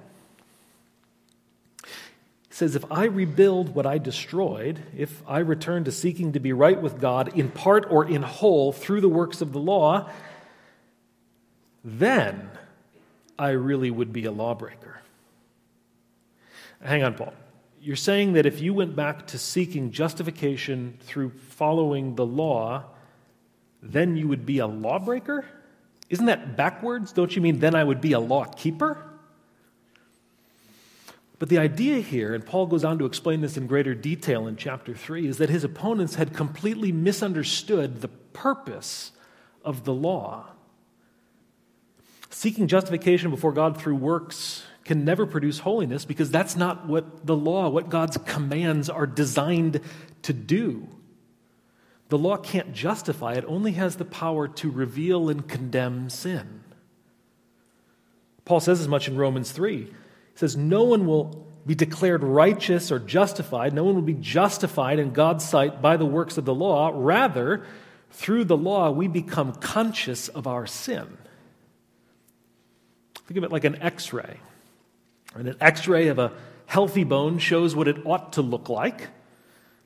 Says, 2.61 2.75
If 2.75 2.91
I 2.91 3.05
rebuild 3.05 3.73
what 3.73 3.87
I 3.87 3.97
destroyed, 3.97 4.83
if 4.95 5.23
I 5.27 5.39
return 5.39 5.85
to 5.85 5.91
seeking 5.91 6.33
to 6.33 6.39
be 6.39 6.53
right 6.53 6.79
with 6.79 7.01
God 7.01 7.35
in 7.35 7.49
part 7.49 7.87
or 7.89 8.07
in 8.07 8.21
whole 8.21 8.71
through 8.71 9.01
the 9.01 9.09
works 9.09 9.41
of 9.41 9.51
the 9.51 9.57
law, 9.57 10.11
then 11.83 12.51
I 13.39 13.49
really 13.49 13.89
would 13.89 14.13
be 14.13 14.25
a 14.25 14.31
lawbreaker. 14.31 15.01
Hang 16.83 17.01
on, 17.01 17.15
Paul. 17.15 17.33
You're 17.81 17.95
saying 17.95 18.33
that 18.33 18.45
if 18.45 18.61
you 18.61 18.75
went 18.75 18.95
back 18.95 19.25
to 19.25 19.39
seeking 19.39 19.89
justification 19.89 20.99
through 21.01 21.31
following 21.31 22.13
the 22.13 22.27
law, 22.27 22.83
then 23.81 24.15
you 24.15 24.27
would 24.27 24.45
be 24.45 24.59
a 24.59 24.67
lawbreaker? 24.67 25.45
Isn't 26.11 26.27
that 26.27 26.55
backwards? 26.55 27.11
Don't 27.11 27.35
you 27.35 27.41
mean 27.41 27.57
then 27.57 27.73
I 27.73 27.83
would 27.83 28.01
be 28.01 28.11
a 28.11 28.19
law 28.19 28.45
keeper? 28.45 29.10
But 31.41 31.49
the 31.49 31.57
idea 31.57 32.01
here, 32.01 32.35
and 32.35 32.45
Paul 32.45 32.67
goes 32.67 32.83
on 32.83 32.99
to 32.99 33.05
explain 33.05 33.41
this 33.41 33.57
in 33.57 33.65
greater 33.65 33.95
detail 33.95 34.45
in 34.45 34.57
chapter 34.57 34.93
3, 34.93 35.25
is 35.25 35.39
that 35.39 35.49
his 35.49 35.63
opponents 35.63 36.13
had 36.13 36.35
completely 36.35 36.91
misunderstood 36.91 38.01
the 38.01 38.09
purpose 38.09 39.11
of 39.65 39.83
the 39.83 39.91
law. 39.91 40.51
Seeking 42.29 42.67
justification 42.67 43.31
before 43.31 43.53
God 43.53 43.81
through 43.81 43.95
works 43.95 44.61
can 44.83 45.03
never 45.03 45.25
produce 45.25 45.57
holiness 45.57 46.05
because 46.05 46.29
that's 46.29 46.55
not 46.55 46.87
what 46.87 47.25
the 47.25 47.35
law, 47.35 47.69
what 47.69 47.89
God's 47.89 48.17
commands 48.17 48.87
are 48.87 49.07
designed 49.07 49.81
to 50.21 50.33
do. 50.33 50.87
The 52.09 52.19
law 52.19 52.37
can't 52.37 52.71
justify, 52.71 53.33
it 53.33 53.45
only 53.47 53.71
has 53.71 53.95
the 53.95 54.05
power 54.05 54.47
to 54.47 54.69
reveal 54.69 55.27
and 55.27 55.47
condemn 55.47 56.11
sin. 56.11 56.61
Paul 58.45 58.59
says 58.59 58.79
as 58.79 58.87
much 58.87 59.07
in 59.07 59.17
Romans 59.17 59.51
3. 59.51 59.91
He 60.33 60.39
says, 60.39 60.57
No 60.57 60.83
one 60.83 61.05
will 61.05 61.47
be 61.65 61.75
declared 61.75 62.23
righteous 62.23 62.91
or 62.91 62.99
justified. 62.99 63.73
No 63.73 63.83
one 63.83 63.95
will 63.95 64.01
be 64.01 64.13
justified 64.13 64.99
in 64.99 65.11
God's 65.11 65.47
sight 65.47 65.81
by 65.81 65.97
the 65.97 66.05
works 66.05 66.37
of 66.37 66.45
the 66.45 66.55
law. 66.55 66.91
Rather, 66.93 67.63
through 68.11 68.45
the 68.45 68.57
law, 68.57 68.91
we 68.91 69.07
become 69.07 69.53
conscious 69.53 70.27
of 70.27 70.47
our 70.47 70.65
sin. 70.65 71.17
Think 73.27 73.37
of 73.37 73.43
it 73.43 73.51
like 73.51 73.63
an 73.63 73.81
x 73.81 74.11
ray. 74.11 74.39
And 75.35 75.47
An 75.47 75.57
x 75.61 75.87
ray 75.87 76.07
of 76.07 76.19
a 76.19 76.33
healthy 76.65 77.03
bone 77.03 77.37
shows 77.37 77.75
what 77.75 77.87
it 77.87 78.05
ought 78.05 78.33
to 78.33 78.41
look 78.41 78.67
like. 78.67 79.07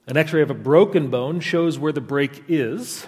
An 0.08 0.18
x 0.18 0.34
ray 0.34 0.42
of 0.42 0.50
a 0.50 0.56
broken 0.56 1.10
bone 1.10 1.40
shows 1.40 1.78
where 1.78 1.92
the 1.92 2.02
break 2.02 2.44
is, 2.48 3.06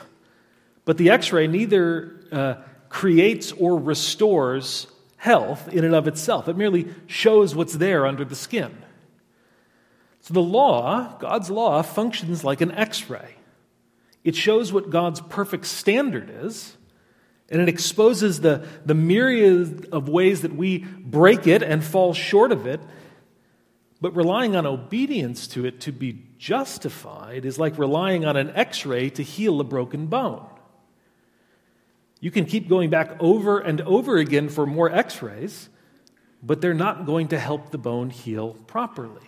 but 0.85 0.97
the 0.97 1.09
x 1.09 1.31
ray 1.31 1.47
neither 1.47 2.15
uh, 2.31 2.55
creates 2.89 3.51
or 3.51 3.79
restores 3.79 4.87
health 5.27 5.67
in 5.67 5.83
and 5.83 5.93
of 5.93 6.07
itself. 6.07 6.47
It 6.47 6.57
merely 6.57 6.87
shows 7.05 7.55
what's 7.55 7.73
there 7.73 8.05
under 8.05 8.25
the 8.25 8.35
skin. 8.35 8.75
So 10.21 10.33
the 10.33 10.41
law, 10.41 11.17
God's 11.19 11.49
law, 11.49 11.81
functions 11.81 12.43
like 12.43 12.61
an 12.61 12.71
x 12.71 13.09
ray. 13.09 13.35
It 14.23 14.35
shows 14.35 14.73
what 14.73 14.89
God's 14.89 15.21
perfect 15.21 15.65
standard 15.65 16.29
is, 16.29 16.75
and 17.49 17.61
it 17.61 17.69
exposes 17.69 18.41
the, 18.41 18.65
the 18.85 18.93
myriad 18.93 19.87
of 19.91 20.09
ways 20.09 20.41
that 20.41 20.55
we 20.55 20.79
break 20.79 21.47
it 21.47 21.63
and 21.63 21.83
fall 21.83 22.13
short 22.13 22.51
of 22.51 22.65
it 22.65 22.81
but 23.99 24.15
relying 24.15 24.55
on 24.55 24.65
obedience 24.65 25.47
to 25.47 25.65
it 25.65 25.79
to 25.81 25.91
be 25.91 26.23
justified 26.37 27.45
is 27.45 27.57
like 27.57 27.77
relying 27.79 28.25
on 28.25 28.37
an 28.37 28.51
x 28.51 28.85
ray 28.85 29.09
to 29.09 29.23
heal 29.23 29.59
a 29.59 29.63
broken 29.63 30.07
bone. 30.07 30.45
You 32.19 32.31
can 32.31 32.45
keep 32.45 32.67
going 32.67 32.89
back 32.89 33.15
over 33.19 33.59
and 33.59 33.81
over 33.81 34.17
again 34.17 34.49
for 34.49 34.65
more 34.65 34.91
x 34.91 35.21
rays, 35.21 35.69
but 36.41 36.61
they're 36.61 36.73
not 36.73 37.05
going 37.05 37.27
to 37.29 37.39
help 37.39 37.71
the 37.71 37.77
bone 37.77 38.09
heal 38.09 38.55
properly. 38.67 39.21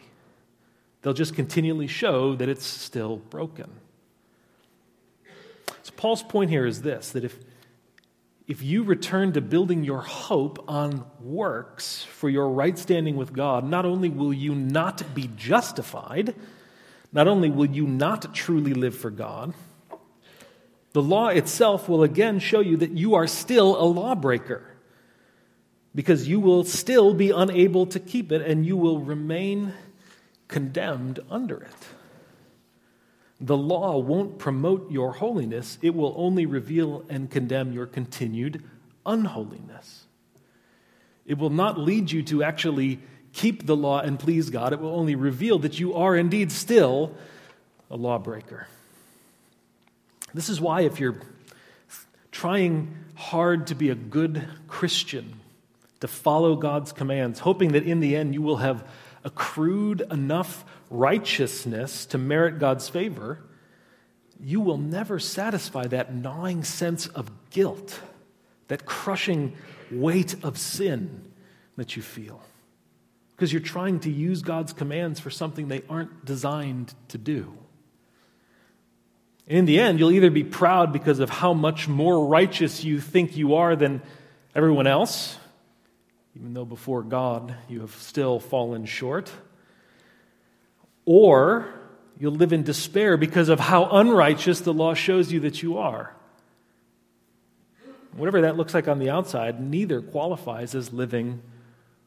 They'll 1.01 1.13
just 1.13 1.35
continually 1.35 1.87
show 1.87 2.35
that 2.35 2.49
it's 2.49 2.65
still 2.65 3.17
broken. 3.17 3.69
So, 5.83 5.93
Paul's 5.95 6.23
point 6.23 6.49
here 6.49 6.65
is 6.65 6.81
this 6.81 7.11
that 7.11 7.23
if 7.23 7.37
if 8.47 8.63
you 8.63 8.81
return 8.81 9.33
to 9.33 9.41
building 9.41 9.83
your 9.83 10.01
hope 10.01 10.65
on 10.67 11.05
works 11.21 12.03
for 12.03 12.29
your 12.29 12.49
right 12.49 12.77
standing 12.79 13.15
with 13.15 13.31
God, 13.31 13.63
not 13.63 13.85
only 13.85 14.09
will 14.09 14.33
you 14.33 14.55
not 14.55 15.13
be 15.13 15.29
justified, 15.37 16.33
not 17.13 17.27
only 17.27 17.51
will 17.51 17.67
you 17.67 17.85
not 17.85 18.33
truly 18.33 18.73
live 18.73 18.97
for 18.97 19.11
God, 19.11 19.53
the 20.93 21.01
law 21.01 21.27
itself 21.27 21.87
will 21.87 22.03
again 22.03 22.39
show 22.39 22.59
you 22.59 22.77
that 22.77 22.91
you 22.91 23.15
are 23.15 23.27
still 23.27 23.79
a 23.79 23.85
lawbreaker 23.85 24.63
because 25.93 26.27
you 26.27 26.39
will 26.39 26.63
still 26.63 27.13
be 27.13 27.31
unable 27.31 27.85
to 27.87 27.99
keep 27.99 28.31
it 28.31 28.41
and 28.41 28.65
you 28.65 28.75
will 28.77 28.99
remain 28.99 29.73
condemned 30.47 31.19
under 31.29 31.61
it. 31.61 31.75
The 33.41 33.57
law 33.57 33.97
won't 33.97 34.37
promote 34.37 34.91
your 34.91 35.13
holiness, 35.13 35.77
it 35.81 35.95
will 35.95 36.13
only 36.17 36.45
reveal 36.45 37.05
and 37.07 37.29
condemn 37.29 37.71
your 37.71 37.85
continued 37.85 38.63
unholiness. 39.05 40.05
It 41.25 41.37
will 41.37 41.51
not 41.51 41.79
lead 41.79 42.11
you 42.11 42.23
to 42.23 42.43
actually 42.43 42.99
keep 43.31 43.65
the 43.65 43.75
law 43.75 43.99
and 44.01 44.19
please 44.19 44.49
God, 44.49 44.73
it 44.73 44.79
will 44.79 44.95
only 44.95 45.15
reveal 45.15 45.59
that 45.59 45.79
you 45.79 45.93
are 45.93 46.15
indeed 46.15 46.51
still 46.51 47.15
a 47.89 47.95
lawbreaker. 47.95 48.67
This 50.33 50.49
is 50.49 50.61
why, 50.61 50.81
if 50.81 50.99
you're 50.99 51.21
trying 52.31 52.95
hard 53.15 53.67
to 53.67 53.75
be 53.75 53.89
a 53.89 53.95
good 53.95 54.47
Christian, 54.67 55.39
to 55.99 56.07
follow 56.07 56.55
God's 56.55 56.91
commands, 56.91 57.39
hoping 57.39 57.73
that 57.73 57.83
in 57.83 57.99
the 57.99 58.15
end 58.15 58.33
you 58.33 58.41
will 58.41 58.57
have 58.57 58.87
accrued 59.23 60.01
enough 60.11 60.63
righteousness 60.89 62.05
to 62.07 62.17
merit 62.17 62.59
God's 62.59 62.87
favor, 62.87 63.39
you 64.39 64.61
will 64.61 64.77
never 64.77 65.19
satisfy 65.19 65.87
that 65.87 66.13
gnawing 66.13 66.63
sense 66.63 67.07
of 67.07 67.29
guilt, 67.49 67.99
that 68.69 68.85
crushing 68.85 69.55
weight 69.91 70.41
of 70.43 70.57
sin 70.57 71.31
that 71.75 71.95
you 71.95 72.01
feel. 72.01 72.41
Because 73.31 73.51
you're 73.51 73.61
trying 73.61 73.99
to 74.01 74.09
use 74.09 74.41
God's 74.41 74.73
commands 74.73 75.19
for 75.19 75.29
something 75.29 75.67
they 75.67 75.83
aren't 75.89 76.25
designed 76.25 76.93
to 77.09 77.17
do. 77.17 77.57
In 79.49 79.65
the 79.65 79.79
end, 79.79 79.99
you'll 79.99 80.11
either 80.11 80.29
be 80.29 80.43
proud 80.43 80.93
because 80.93 81.19
of 81.19 81.31
how 81.31 81.53
much 81.53 81.87
more 81.87 82.27
righteous 82.27 82.83
you 82.83 83.01
think 83.01 83.35
you 83.35 83.55
are 83.55 83.75
than 83.75 84.01
everyone 84.53 84.85
else, 84.85 85.37
even 86.35 86.53
though 86.53 86.65
before 86.65 87.01
God 87.01 87.55
you 87.67 87.81
have 87.81 87.95
still 87.95 88.39
fallen 88.39 88.85
short 88.85 89.31
or 91.11 91.67
you'll 92.19 92.35
live 92.35 92.53
in 92.53 92.61
despair 92.61 93.17
because 93.17 93.49
of 93.49 93.59
how 93.59 93.85
unrighteous 93.85 94.59
the 94.59 94.71
law 94.71 94.93
shows 94.93 95.31
you 95.31 95.39
that 95.39 95.63
you 95.63 95.79
are. 95.79 96.13
Whatever 98.15 98.41
that 98.41 98.57
looks 98.57 98.75
like 98.75 98.87
on 98.87 98.99
the 98.99 99.09
outside, 99.09 99.59
neither 99.59 100.01
qualifies 100.01 100.75
as 100.75 100.93
living 100.93 101.41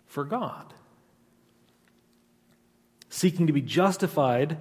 for 0.07 0.23
God. 0.23 0.73
Seeking 3.09 3.49
to 3.49 3.53
be 3.53 3.61
justified 3.61 4.57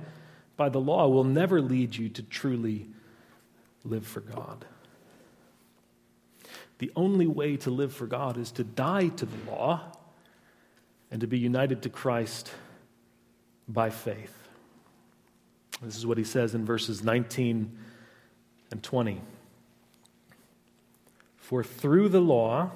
by 0.62 0.70
the 0.70 0.80
law 0.80 1.08
will 1.08 1.24
never 1.24 1.60
lead 1.60 1.96
you 1.96 2.08
to 2.08 2.22
truly 2.22 2.88
live 3.84 4.06
for 4.06 4.20
God. 4.20 4.64
The 6.78 6.92
only 6.96 7.26
way 7.26 7.58
to 7.58 7.72
live 7.72 7.92
for 7.92 8.06
God 8.06 8.38
is 8.38 8.52
to 8.52 8.64
die 8.64 9.08
to 9.08 9.26
the 9.26 9.52
law 9.52 9.82
and 11.10 11.20
to 11.22 11.26
be 11.26 11.40
united 11.40 11.82
to 11.82 11.90
Christ 11.90 12.52
by 13.68 13.90
faith. 13.90 14.38
This 15.82 15.98
is 15.98 16.06
what 16.06 16.20
he 16.20 16.24
says 16.24 16.54
in 16.54 16.64
verses 16.64 17.04
19 17.04 17.76
and 18.70 18.84
20. 18.84 19.20
For 21.38 21.64
through 21.64 22.10
the 22.10 22.22
law 22.22 22.70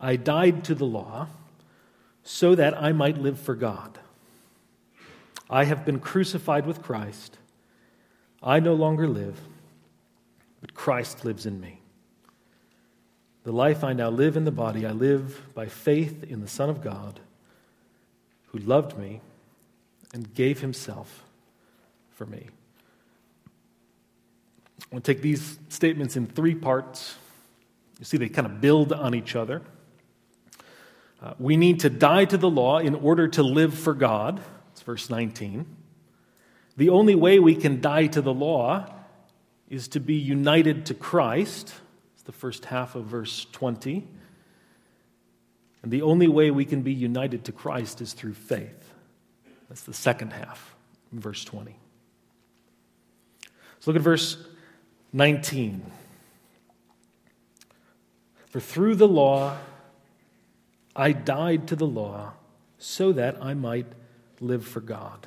I 0.00 0.16
died 0.16 0.64
to 0.64 0.74
the 0.74 0.86
law 0.86 1.26
so 2.24 2.54
that 2.54 2.82
I 2.82 2.92
might 2.92 3.18
live 3.18 3.38
for 3.38 3.54
God. 3.54 3.98
I 5.50 5.64
have 5.64 5.84
been 5.84 6.00
crucified 6.00 6.66
with 6.66 6.82
Christ. 6.82 7.38
I 8.42 8.60
no 8.60 8.74
longer 8.74 9.08
live, 9.08 9.40
but 10.60 10.74
Christ 10.74 11.24
lives 11.24 11.46
in 11.46 11.60
me. 11.60 11.80
The 13.44 13.52
life 13.52 13.82
I 13.82 13.94
now 13.94 14.10
live 14.10 14.36
in 14.36 14.44
the 14.44 14.50
body, 14.50 14.84
I 14.84 14.92
live 14.92 15.54
by 15.54 15.66
faith 15.66 16.22
in 16.24 16.40
the 16.40 16.48
Son 16.48 16.68
of 16.68 16.82
God, 16.82 17.20
who 18.48 18.58
loved 18.58 18.98
me 18.98 19.20
and 20.12 20.34
gave 20.34 20.60
himself 20.60 21.24
for 22.10 22.26
me. 22.26 22.48
I 24.80 24.94
want 24.94 25.04
to 25.04 25.14
take 25.14 25.22
these 25.22 25.58
statements 25.68 26.16
in 26.16 26.26
three 26.26 26.54
parts. 26.54 27.16
You 27.98 28.04
see, 28.04 28.16
they 28.16 28.28
kind 28.28 28.46
of 28.46 28.60
build 28.60 28.92
on 28.92 29.14
each 29.14 29.34
other. 29.34 29.62
Uh, 31.22 31.34
we 31.38 31.56
need 31.56 31.80
to 31.80 31.90
die 31.90 32.24
to 32.26 32.36
the 32.36 32.48
law 32.48 32.78
in 32.78 32.94
order 32.94 33.28
to 33.28 33.42
live 33.42 33.74
for 33.74 33.92
God. 33.92 34.40
Verse 34.88 35.10
19. 35.10 35.66
The 36.78 36.88
only 36.88 37.14
way 37.14 37.38
we 37.38 37.54
can 37.54 37.82
die 37.82 38.06
to 38.06 38.22
the 38.22 38.32
law 38.32 38.86
is 39.68 39.86
to 39.88 40.00
be 40.00 40.14
united 40.14 40.86
to 40.86 40.94
Christ. 40.94 41.74
It's 42.14 42.22
the 42.22 42.32
first 42.32 42.64
half 42.64 42.94
of 42.94 43.04
verse 43.04 43.46
20. 43.52 44.08
And 45.82 45.92
the 45.92 46.00
only 46.00 46.26
way 46.26 46.50
we 46.50 46.64
can 46.64 46.80
be 46.80 46.94
united 46.94 47.44
to 47.44 47.52
Christ 47.52 48.00
is 48.00 48.14
through 48.14 48.32
faith. 48.32 48.94
That's 49.68 49.82
the 49.82 49.92
second 49.92 50.32
half, 50.32 50.74
verse 51.12 51.44
20. 51.44 51.76
So 53.80 53.90
look 53.90 53.96
at 53.96 54.00
verse 54.00 54.38
19. 55.12 55.82
For 58.46 58.58
through 58.58 58.94
the 58.94 59.06
law 59.06 59.58
I 60.96 61.12
died 61.12 61.68
to 61.68 61.76
the 61.76 61.86
law 61.86 62.32
so 62.78 63.12
that 63.12 63.36
I 63.42 63.52
might 63.52 63.92
live 64.40 64.66
for 64.66 64.80
God. 64.80 65.26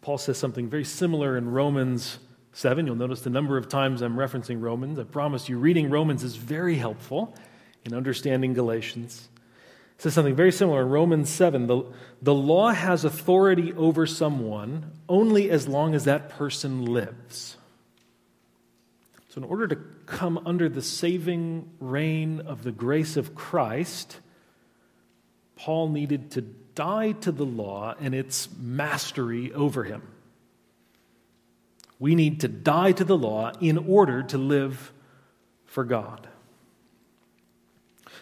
Paul 0.00 0.18
says 0.18 0.36
something 0.36 0.68
very 0.68 0.84
similar 0.84 1.36
in 1.36 1.50
Romans 1.50 2.18
7. 2.52 2.86
You'll 2.86 2.94
notice 2.94 3.22
the 3.22 3.30
number 3.30 3.56
of 3.56 3.68
times 3.68 4.02
I'm 4.02 4.16
referencing 4.16 4.60
Romans. 4.60 4.98
I 4.98 5.04
promise 5.04 5.48
you, 5.48 5.58
reading 5.58 5.88
Romans 5.88 6.22
is 6.22 6.36
very 6.36 6.76
helpful 6.76 7.34
in 7.84 7.94
understanding 7.94 8.52
Galatians. 8.52 9.28
It 9.96 10.02
says 10.02 10.14
something 10.14 10.34
very 10.34 10.52
similar 10.52 10.82
in 10.82 10.90
Romans 10.90 11.30
7. 11.30 11.66
The, 11.66 11.84
the 12.20 12.34
law 12.34 12.72
has 12.72 13.04
authority 13.04 13.72
over 13.72 14.06
someone 14.06 14.92
only 15.08 15.50
as 15.50 15.68
long 15.68 15.94
as 15.94 16.04
that 16.04 16.28
person 16.28 16.84
lives. 16.84 17.56
So, 19.30 19.38
in 19.38 19.44
order 19.44 19.66
to 19.68 19.76
come 20.06 20.40
under 20.44 20.68
the 20.68 20.82
saving 20.82 21.70
reign 21.80 22.40
of 22.40 22.62
the 22.62 22.72
grace 22.72 23.16
of 23.16 23.34
Christ, 23.34 24.20
Paul 25.56 25.88
needed 25.88 26.30
to 26.32 26.44
die 26.74 27.12
to 27.12 27.32
the 27.32 27.44
law 27.44 27.94
and 28.00 28.14
its 28.14 28.48
mastery 28.58 29.52
over 29.52 29.84
him. 29.84 30.02
We 31.98 32.14
need 32.14 32.40
to 32.40 32.48
die 32.48 32.92
to 32.92 33.04
the 33.04 33.16
law 33.16 33.52
in 33.60 33.78
order 33.78 34.22
to 34.24 34.38
live 34.38 34.92
for 35.64 35.84
God. 35.84 36.28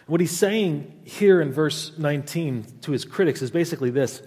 What 0.07 0.21
he's 0.21 0.37
saying 0.37 1.01
here 1.05 1.41
in 1.41 1.53
verse 1.53 1.97
19 1.97 2.67
to 2.83 2.93
his 2.93 3.05
critics 3.05 3.41
is 3.41 3.51
basically 3.51 3.91
this 3.91 4.23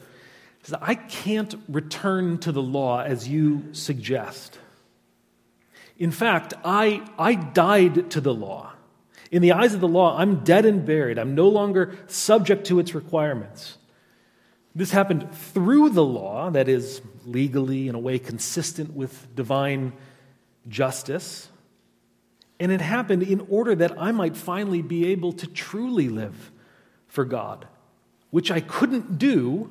I 0.82 0.96
can't 0.96 1.54
return 1.68 2.40
to 2.40 2.52
the 2.52 2.62
law 2.62 3.02
as 3.02 3.28
you 3.28 3.66
suggest. 3.74 4.58
In 5.98 6.12
fact, 6.12 6.54
I, 6.64 7.08
I 7.18 7.36
died 7.36 8.12
to 8.12 8.22
the 8.22 8.34
law. 8.34 8.74
In 9.32 9.42
the 9.42 9.54
eyes 9.54 9.74
of 9.74 9.80
the 9.80 9.88
law, 9.88 10.18
I'm 10.18 10.44
dead 10.44 10.66
and 10.66 10.86
buried. 10.86 11.18
I'm 11.18 11.36
no 11.36 11.48
longer 11.48 11.98
subject 12.08 12.68
to 12.68 12.80
its 12.80 12.94
requirements. 12.96 13.78
This 14.76 14.92
happened 14.92 15.34
through 15.34 15.92
the 15.92 16.04
law, 16.04 16.50
that 16.50 16.68
is, 16.68 17.02
legally, 17.26 17.88
in 17.88 17.96
a 17.96 18.00
way 18.00 18.20
consistent 18.20 18.94
with 18.94 19.34
divine 19.34 19.94
justice. 20.68 21.50
And 22.60 22.72
it 22.72 22.82
happened 22.82 23.24
in 23.24 23.48
order 23.50 23.74
that 23.76 23.94
I 23.98 24.12
might 24.12 24.36
finally 24.36 24.82
be 24.82 25.08
able 25.08 25.32
to 25.34 25.48
truly 25.48 26.10
live 26.10 26.52
for 27.08 27.24
God, 27.24 27.68
which 28.32 28.52
I 28.52 28.60
couldn't 28.60 29.18
do 29.18 29.70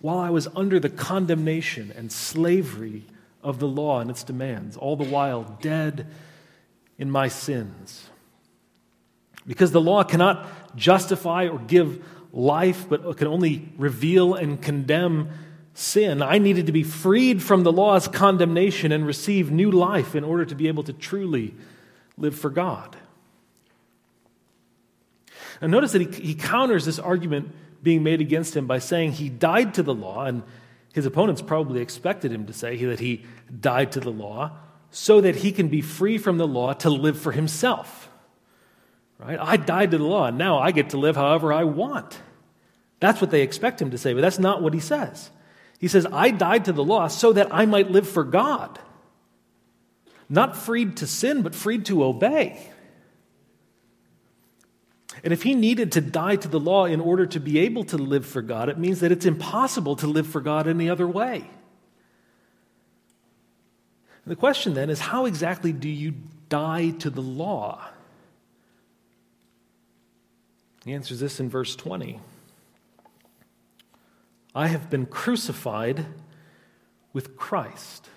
while 0.00 0.18
I 0.18 0.30
was 0.30 0.48
under 0.54 0.78
the 0.78 0.88
condemnation 0.88 1.92
and 1.96 2.10
slavery 2.10 3.04
of 3.42 3.58
the 3.58 3.68
law 3.68 4.00
and 4.00 4.10
its 4.10 4.22
demands, 4.22 4.76
all 4.76 4.94
the 4.94 5.04
while 5.04 5.58
dead 5.60 6.06
in 6.98 7.10
my 7.10 7.26
sins. 7.26 8.08
Because 9.46 9.72
the 9.72 9.80
law 9.80 10.04
cannot 10.04 10.76
justify 10.76 11.48
or 11.48 11.58
give 11.58 12.04
life, 12.32 12.88
but 12.88 13.16
can 13.16 13.28
only 13.28 13.68
reveal 13.76 14.34
and 14.34 14.60
condemn 14.60 15.30
sin, 15.74 16.22
I 16.22 16.38
needed 16.38 16.66
to 16.66 16.72
be 16.72 16.82
freed 16.82 17.42
from 17.42 17.62
the 17.62 17.72
law's 17.72 18.08
condemnation 18.08 18.92
and 18.92 19.06
receive 19.06 19.50
new 19.50 19.70
life 19.70 20.14
in 20.14 20.24
order 20.24 20.44
to 20.44 20.54
be 20.54 20.68
able 20.68 20.82
to 20.84 20.92
truly 20.92 21.54
live 22.16 22.38
for 22.38 22.50
God. 22.50 22.96
And 25.60 25.70
notice 25.70 25.92
that 25.92 26.02
he, 26.02 26.22
he 26.22 26.34
counters 26.34 26.84
this 26.84 26.98
argument 26.98 27.52
being 27.82 28.02
made 28.02 28.20
against 28.20 28.56
him 28.56 28.66
by 28.66 28.78
saying 28.78 29.12
he 29.12 29.28
died 29.28 29.74
to 29.74 29.82
the 29.82 29.94
law 29.94 30.24
and 30.24 30.42
his 30.92 31.06
opponents 31.06 31.40
probably 31.40 31.80
expected 31.80 32.32
him 32.32 32.46
to 32.46 32.52
say 32.52 32.76
that 32.84 33.00
he 33.00 33.24
died 33.60 33.92
to 33.92 34.00
the 34.00 34.10
law 34.10 34.52
so 34.90 35.20
that 35.20 35.36
he 35.36 35.52
can 35.52 35.68
be 35.68 35.80
free 35.80 36.18
from 36.18 36.36
the 36.36 36.46
law 36.46 36.74
to 36.74 36.90
live 36.90 37.18
for 37.18 37.32
himself. 37.32 38.10
Right? 39.24 39.38
I 39.40 39.56
died 39.56 39.92
to 39.92 39.98
the 39.98 40.04
law, 40.04 40.26
and 40.26 40.38
now 40.38 40.58
I 40.58 40.72
get 40.72 40.90
to 40.90 40.98
live 40.98 41.16
however 41.16 41.52
I 41.52 41.64
want. 41.64 42.18
That's 43.00 43.20
what 43.20 43.30
they 43.30 43.42
expect 43.42 43.80
him 43.80 43.90
to 43.90 43.98
say, 43.98 44.14
but 44.14 44.20
that's 44.20 44.38
not 44.38 44.62
what 44.62 44.74
he 44.74 44.80
says. 44.80 45.30
He 45.78 45.88
says, 45.88 46.06
I 46.12 46.30
died 46.30 46.66
to 46.66 46.72
the 46.72 46.84
law 46.84 47.08
so 47.08 47.32
that 47.32 47.52
I 47.52 47.66
might 47.66 47.90
live 47.90 48.08
for 48.08 48.24
God. 48.24 48.78
Not 50.28 50.56
freed 50.56 50.98
to 50.98 51.06
sin, 51.06 51.42
but 51.42 51.54
freed 51.54 51.86
to 51.86 52.04
obey. 52.04 52.68
And 55.24 55.32
if 55.32 55.42
he 55.42 55.54
needed 55.54 55.92
to 55.92 56.00
die 56.00 56.36
to 56.36 56.48
the 56.48 56.60
law 56.60 56.84
in 56.84 57.00
order 57.00 57.26
to 57.26 57.40
be 57.40 57.58
able 57.60 57.84
to 57.84 57.98
live 57.98 58.26
for 58.26 58.42
God, 58.42 58.68
it 58.68 58.78
means 58.78 59.00
that 59.00 59.12
it's 59.12 59.26
impossible 59.26 59.96
to 59.96 60.06
live 60.06 60.26
for 60.26 60.40
God 60.40 60.66
any 60.66 60.88
other 60.88 61.06
way. 61.06 61.48
And 64.24 64.30
the 64.30 64.36
question 64.36 64.74
then 64.74 64.90
is 64.90 65.00
how 65.00 65.26
exactly 65.26 65.72
do 65.72 65.88
you 65.88 66.14
die 66.48 66.90
to 67.00 67.10
the 67.10 67.20
law? 67.20 67.84
He 70.84 70.92
answers 70.92 71.20
this 71.20 71.40
in 71.40 71.48
verse 71.48 71.76
20 71.76 72.20
I 74.54 74.66
have 74.66 74.90
been 74.90 75.06
crucified 75.06 76.04
with 77.12 77.36
Christ, 77.36 78.08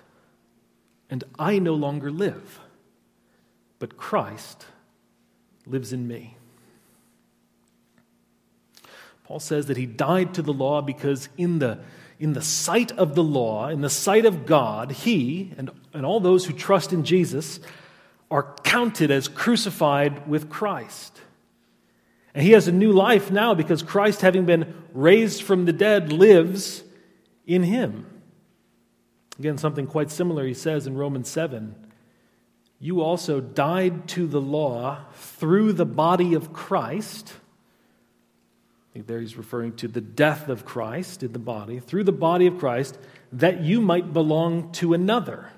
and 1.08 1.24
I 1.38 1.58
no 1.58 1.74
longer 1.74 2.10
live, 2.10 2.60
but 3.78 3.96
Christ 3.96 4.66
lives 5.66 5.92
in 5.92 6.06
me. 6.06 6.36
Paul 9.24 9.40
says 9.40 9.66
that 9.66 9.76
he 9.76 9.86
died 9.86 10.34
to 10.34 10.42
the 10.42 10.52
law 10.52 10.82
because, 10.82 11.28
in 11.36 11.58
the, 11.58 11.80
in 12.20 12.34
the 12.34 12.42
sight 12.42 12.92
of 12.92 13.14
the 13.14 13.24
law, 13.24 13.68
in 13.68 13.80
the 13.80 13.90
sight 13.90 14.24
of 14.24 14.46
God, 14.46 14.92
he 14.92 15.52
and, 15.58 15.70
and 15.92 16.06
all 16.06 16.20
those 16.20 16.46
who 16.46 16.52
trust 16.52 16.92
in 16.92 17.02
Jesus 17.02 17.58
are 18.30 18.54
counted 18.62 19.10
as 19.10 19.26
crucified 19.26 20.28
with 20.28 20.48
Christ. 20.48 21.20
And 22.36 22.44
he 22.44 22.52
has 22.52 22.68
a 22.68 22.72
new 22.72 22.92
life 22.92 23.32
now 23.32 23.54
because 23.54 23.82
Christ, 23.82 24.20
having 24.20 24.46
been 24.46 24.72
raised 24.92 25.42
from 25.42 25.64
the 25.64 25.72
dead, 25.72 26.12
lives 26.12 26.84
in 27.48 27.64
him. 27.64 28.06
Again, 29.40 29.58
something 29.58 29.88
quite 29.88 30.12
similar 30.12 30.46
he 30.46 30.54
says 30.54 30.86
in 30.86 30.96
Romans 30.96 31.28
7 31.28 31.74
You 32.78 33.00
also 33.00 33.40
died 33.40 34.06
to 34.10 34.28
the 34.28 34.40
law 34.40 35.06
through 35.14 35.72
the 35.72 35.84
body 35.84 36.34
of 36.34 36.52
Christ 36.52 37.32
I 38.96 38.98
think 38.98 39.08
there 39.08 39.20
he's 39.20 39.36
referring 39.36 39.76
to 39.76 39.88
the 39.88 40.00
death 40.00 40.48
of 40.48 40.64
Christ 40.64 41.22
in 41.22 41.34
the 41.34 41.38
body, 41.38 41.80
through 41.80 42.04
the 42.04 42.12
body 42.12 42.46
of 42.46 42.56
Christ, 42.56 42.98
that 43.30 43.60
you 43.60 43.82
might 43.82 44.14
belong 44.14 44.72
to 44.72 44.94
another, 44.94 45.50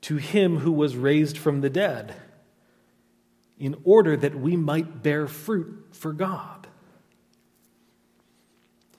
to 0.00 0.16
him 0.16 0.60
who 0.60 0.72
was 0.72 0.96
raised 0.96 1.36
from 1.36 1.60
the 1.60 1.68
dead, 1.68 2.14
in 3.58 3.76
order 3.84 4.16
that 4.16 4.34
we 4.38 4.56
might 4.56 5.02
bear 5.02 5.26
fruit 5.26 5.88
for 5.92 6.12
God. 6.12 6.66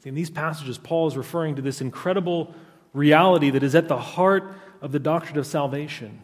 In 0.04 0.15
these 0.15 0.30
passages, 0.30 0.78
Paul 0.78 1.08
is 1.08 1.17
referring 1.17 1.56
to 1.58 1.62
this 1.62 1.82
incredible 1.82 2.54
reality 2.93 3.50
that 3.50 3.63
is 3.63 3.76
at 3.76 3.88
the 3.88 3.98
heart 3.98 4.54
of 4.82 4.91
the 4.91 5.00
doctrine 5.00 5.38
of 5.38 5.46
salvation 5.46 6.22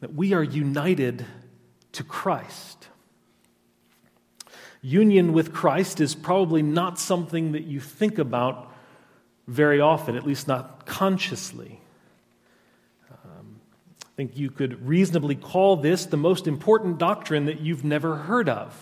that 0.00 0.14
we 0.14 0.34
are 0.34 0.42
united 0.42 1.24
to 1.92 2.04
Christ 2.04 2.88
union 4.86 5.32
with 5.32 5.52
Christ 5.52 6.00
is 6.00 6.14
probably 6.14 6.62
not 6.62 6.98
something 6.98 7.52
that 7.52 7.64
you 7.64 7.80
think 7.80 8.18
about 8.18 8.72
very 9.48 9.80
often, 9.80 10.16
at 10.16 10.24
least 10.24 10.46
not 10.46 10.86
consciously. 10.86 11.80
I 14.16 14.24
think 14.24 14.38
you 14.38 14.50
could 14.50 14.88
reasonably 14.88 15.34
call 15.34 15.76
this 15.76 16.06
the 16.06 16.16
most 16.16 16.46
important 16.46 16.96
doctrine 16.96 17.44
that 17.46 17.60
you've 17.60 17.84
never 17.84 18.16
heard 18.16 18.48
of. 18.48 18.72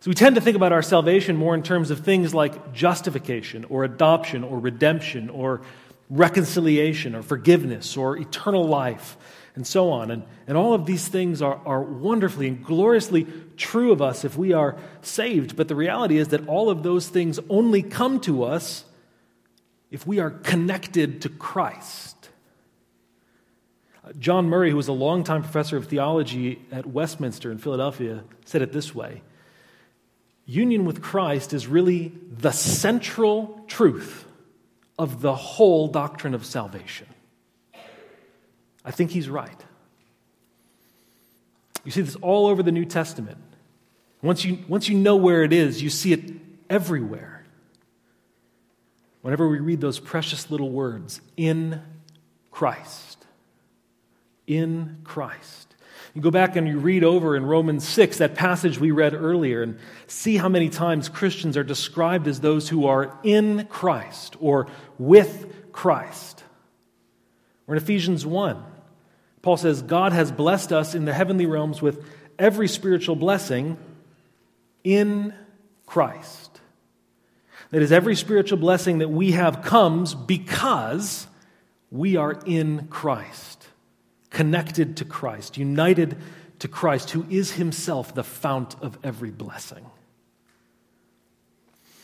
So 0.00 0.10
we 0.10 0.14
tend 0.14 0.36
to 0.36 0.40
think 0.40 0.56
about 0.56 0.72
our 0.72 0.80
salvation 0.80 1.36
more 1.36 1.54
in 1.54 1.62
terms 1.62 1.90
of 1.90 2.00
things 2.00 2.32
like 2.32 2.72
justification 2.72 3.66
or 3.66 3.84
adoption 3.84 4.42
or 4.42 4.58
redemption 4.58 5.28
or 5.28 5.60
reconciliation 6.08 7.14
or 7.14 7.20
forgiveness 7.20 7.94
or 7.94 8.16
eternal 8.16 8.64
life 8.64 9.18
and 9.54 9.66
so 9.66 9.90
on. 9.90 10.10
And, 10.10 10.22
and 10.46 10.56
all 10.56 10.72
of 10.72 10.86
these 10.86 11.06
things 11.06 11.42
are, 11.42 11.60
are 11.66 11.82
wonderfully 11.82 12.48
and 12.48 12.64
gloriously 12.64 13.26
true 13.58 13.92
of 13.92 14.00
us 14.00 14.24
if 14.24 14.34
we 14.34 14.54
are 14.54 14.78
saved. 15.02 15.56
But 15.56 15.68
the 15.68 15.76
reality 15.76 16.16
is 16.16 16.28
that 16.28 16.48
all 16.48 16.70
of 16.70 16.82
those 16.82 17.06
things 17.06 17.38
only 17.50 17.82
come 17.82 18.18
to 18.20 18.44
us 18.44 18.86
if 19.90 20.06
we 20.06 20.20
are 20.20 20.30
connected 20.30 21.20
to 21.20 21.28
Christ. 21.28 22.23
John 24.18 24.48
Murray, 24.48 24.70
who 24.70 24.76
was 24.76 24.88
a 24.88 24.92
longtime 24.92 25.42
professor 25.42 25.76
of 25.76 25.86
theology 25.86 26.60
at 26.70 26.86
Westminster 26.86 27.50
in 27.50 27.58
Philadelphia, 27.58 28.24
said 28.44 28.62
it 28.62 28.72
this 28.72 28.94
way 28.94 29.22
Union 30.46 30.84
with 30.84 31.00
Christ 31.00 31.52
is 31.52 31.66
really 31.66 32.12
the 32.30 32.52
central 32.52 33.64
truth 33.66 34.26
of 34.98 35.20
the 35.20 35.34
whole 35.34 35.88
doctrine 35.88 36.34
of 36.34 36.44
salvation. 36.44 37.06
I 38.84 38.90
think 38.90 39.10
he's 39.10 39.28
right. 39.28 39.64
You 41.84 41.90
see 41.90 42.02
this 42.02 42.16
all 42.16 42.46
over 42.46 42.62
the 42.62 42.72
New 42.72 42.84
Testament. 42.84 43.38
Once 44.22 44.44
you, 44.44 44.58
once 44.68 44.88
you 44.88 44.96
know 44.96 45.16
where 45.16 45.42
it 45.42 45.52
is, 45.52 45.82
you 45.82 45.90
see 45.90 46.12
it 46.12 46.32
everywhere. 46.70 47.44
Whenever 49.22 49.48
we 49.48 49.58
read 49.58 49.80
those 49.80 49.98
precious 49.98 50.50
little 50.50 50.70
words, 50.70 51.20
in 51.36 51.82
Christ. 52.50 53.13
In 54.46 54.98
Christ. 55.04 55.74
You 56.14 56.22
go 56.22 56.30
back 56.30 56.54
and 56.54 56.68
you 56.68 56.78
read 56.78 57.02
over 57.02 57.36
in 57.36 57.44
Romans 57.44 57.86
6, 57.88 58.18
that 58.18 58.36
passage 58.36 58.78
we 58.78 58.92
read 58.92 59.14
earlier, 59.14 59.62
and 59.62 59.78
see 60.06 60.36
how 60.36 60.48
many 60.48 60.68
times 60.68 61.08
Christians 61.08 61.56
are 61.56 61.64
described 61.64 62.28
as 62.28 62.40
those 62.40 62.68
who 62.68 62.86
are 62.86 63.18
in 63.24 63.66
Christ 63.66 64.36
or 64.38 64.68
with 64.96 65.72
Christ. 65.72 66.44
Or 67.66 67.74
in 67.74 67.82
Ephesians 67.82 68.24
1, 68.24 68.62
Paul 69.42 69.56
says, 69.56 69.82
God 69.82 70.12
has 70.12 70.30
blessed 70.30 70.72
us 70.72 70.94
in 70.94 71.04
the 71.04 71.12
heavenly 71.12 71.46
realms 71.46 71.82
with 71.82 72.08
every 72.38 72.68
spiritual 72.68 73.16
blessing 73.16 73.76
in 74.84 75.34
Christ. 75.84 76.60
That 77.70 77.82
is, 77.82 77.90
every 77.90 78.14
spiritual 78.14 78.58
blessing 78.58 78.98
that 78.98 79.10
we 79.10 79.32
have 79.32 79.62
comes 79.62 80.14
because 80.14 81.26
we 81.90 82.14
are 82.16 82.38
in 82.46 82.86
Christ 82.86 83.53
connected 84.34 84.98
to 84.98 85.04
Christ, 85.04 85.56
united 85.56 86.18
to 86.58 86.68
Christ, 86.68 87.10
who 87.10 87.24
is 87.30 87.52
himself 87.52 88.14
the 88.14 88.24
fount 88.24 88.74
of 88.82 88.98
every 89.02 89.30
blessing. 89.30 89.86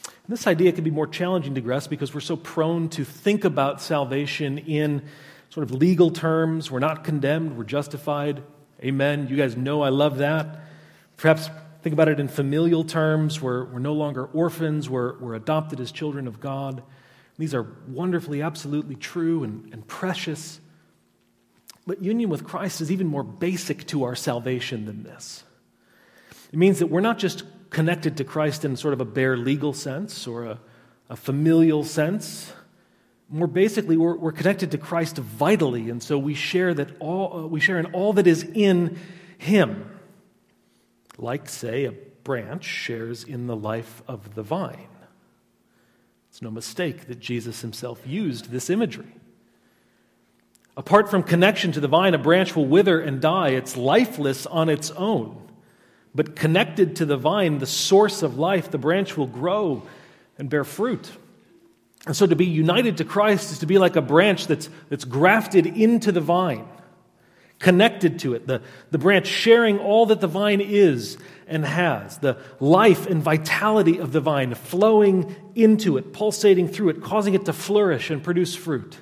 And 0.04 0.38
this 0.38 0.46
idea 0.46 0.70
can 0.72 0.84
be 0.84 0.92
more 0.92 1.08
challenging 1.08 1.56
to 1.56 1.60
grasp 1.60 1.90
because 1.90 2.14
we're 2.14 2.20
so 2.20 2.36
prone 2.36 2.88
to 2.90 3.04
think 3.04 3.44
about 3.44 3.82
salvation 3.82 4.58
in 4.58 5.02
sort 5.50 5.64
of 5.64 5.72
legal 5.72 6.10
terms. 6.10 6.70
We're 6.70 6.78
not 6.78 7.02
condemned, 7.02 7.58
we're 7.58 7.64
justified. 7.64 8.44
Amen. 8.80 9.26
You 9.28 9.36
guys 9.36 9.56
know 9.56 9.82
I 9.82 9.88
love 9.88 10.18
that. 10.18 10.60
Perhaps 11.16 11.50
think 11.82 11.92
about 11.92 12.08
it 12.08 12.20
in 12.20 12.28
familial 12.28 12.84
terms. 12.84 13.42
We're, 13.42 13.64
we're 13.64 13.80
no 13.80 13.92
longer 13.92 14.24
orphans, 14.26 14.88
we're, 14.88 15.18
we're 15.18 15.34
adopted 15.34 15.80
as 15.80 15.90
children 15.90 16.28
of 16.28 16.38
God. 16.38 16.84
These 17.38 17.54
are 17.54 17.66
wonderfully, 17.88 18.40
absolutely 18.40 18.94
true 18.94 19.42
and, 19.42 19.68
and 19.72 19.86
precious. 19.88 20.60
But 21.90 22.04
union 22.04 22.30
with 22.30 22.44
Christ 22.44 22.80
is 22.80 22.92
even 22.92 23.08
more 23.08 23.24
basic 23.24 23.84
to 23.88 24.04
our 24.04 24.14
salvation 24.14 24.84
than 24.84 25.02
this. 25.02 25.42
It 26.52 26.56
means 26.56 26.78
that 26.78 26.86
we're 26.86 27.00
not 27.00 27.18
just 27.18 27.42
connected 27.70 28.18
to 28.18 28.22
Christ 28.22 28.64
in 28.64 28.76
sort 28.76 28.94
of 28.94 29.00
a 29.00 29.04
bare 29.04 29.36
legal 29.36 29.72
sense 29.72 30.28
or 30.28 30.44
a, 30.44 30.60
a 31.08 31.16
familial 31.16 31.82
sense. 31.82 32.52
More 33.28 33.48
basically, 33.48 33.96
we're, 33.96 34.14
we're, 34.14 34.30
connected 34.30 34.70
to 34.70 34.78
Christ 34.78 35.16
vitally, 35.16 35.90
and 35.90 36.00
so 36.00 36.16
we 36.16 36.32
share 36.32 36.72
that 36.74 36.90
all 37.00 37.36
uh, 37.36 37.46
we 37.48 37.58
share 37.58 37.80
in 37.80 37.86
all 37.86 38.12
that 38.12 38.28
is 38.28 38.44
in 38.44 38.96
Him. 39.36 39.90
Like, 41.18 41.48
say, 41.48 41.86
a 41.86 41.92
branch 42.22 42.66
shares 42.66 43.24
in 43.24 43.48
the 43.48 43.56
life 43.56 44.00
of 44.06 44.36
the 44.36 44.44
vine. 44.44 44.86
It's 46.28 46.40
no 46.40 46.52
mistake 46.52 47.08
that 47.08 47.18
Jesus 47.18 47.62
himself 47.62 48.06
used 48.06 48.52
this 48.52 48.70
imagery. 48.70 49.12
Apart 50.76 51.10
from 51.10 51.22
connection 51.22 51.72
to 51.72 51.80
the 51.80 51.88
vine, 51.88 52.14
a 52.14 52.18
branch 52.18 52.54
will 52.54 52.66
wither 52.66 53.00
and 53.00 53.20
die. 53.20 53.50
It's 53.50 53.76
lifeless 53.76 54.46
on 54.46 54.68
its 54.68 54.90
own. 54.92 55.36
But 56.14 56.34
connected 56.34 56.96
to 56.96 57.06
the 57.06 57.16
vine, 57.16 57.58
the 57.58 57.66
source 57.66 58.22
of 58.22 58.38
life, 58.38 58.70
the 58.70 58.78
branch 58.78 59.16
will 59.16 59.26
grow 59.26 59.82
and 60.38 60.48
bear 60.48 60.64
fruit. 60.64 61.10
And 62.06 62.16
so 62.16 62.26
to 62.26 62.34
be 62.34 62.46
united 62.46 62.96
to 62.98 63.04
Christ 63.04 63.52
is 63.52 63.58
to 63.58 63.66
be 63.66 63.78
like 63.78 63.96
a 63.96 64.02
branch 64.02 64.46
that's, 64.46 64.68
that's 64.88 65.04
grafted 65.04 65.66
into 65.66 66.12
the 66.12 66.20
vine, 66.20 66.66
connected 67.58 68.20
to 68.20 68.34
it, 68.34 68.46
the, 68.46 68.62
the 68.90 68.98
branch 68.98 69.26
sharing 69.26 69.78
all 69.78 70.06
that 70.06 70.20
the 70.20 70.26
vine 70.26 70.62
is 70.62 71.18
and 71.46 71.64
has, 71.64 72.16
the 72.18 72.38
life 72.58 73.06
and 73.06 73.22
vitality 73.22 73.98
of 73.98 74.12
the 74.12 74.20
vine 74.20 74.54
flowing 74.54 75.36
into 75.54 75.98
it, 75.98 76.12
pulsating 76.12 76.68
through 76.68 76.88
it, 76.88 77.02
causing 77.02 77.34
it 77.34 77.44
to 77.44 77.52
flourish 77.52 78.08
and 78.08 78.22
produce 78.22 78.54
fruit. 78.54 78.96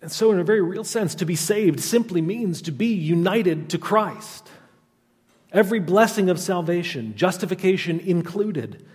And 0.00 0.12
so, 0.12 0.30
in 0.30 0.38
a 0.38 0.44
very 0.44 0.62
real 0.62 0.84
sense, 0.84 1.14
to 1.16 1.26
be 1.26 1.34
saved 1.34 1.80
simply 1.80 2.20
means 2.20 2.62
to 2.62 2.72
be 2.72 2.94
united 2.94 3.70
to 3.70 3.78
Christ. 3.78 4.48
Every 5.52 5.80
blessing 5.80 6.30
of 6.30 6.38
salvation, 6.38 7.16
justification 7.16 7.98
included, 8.00 8.86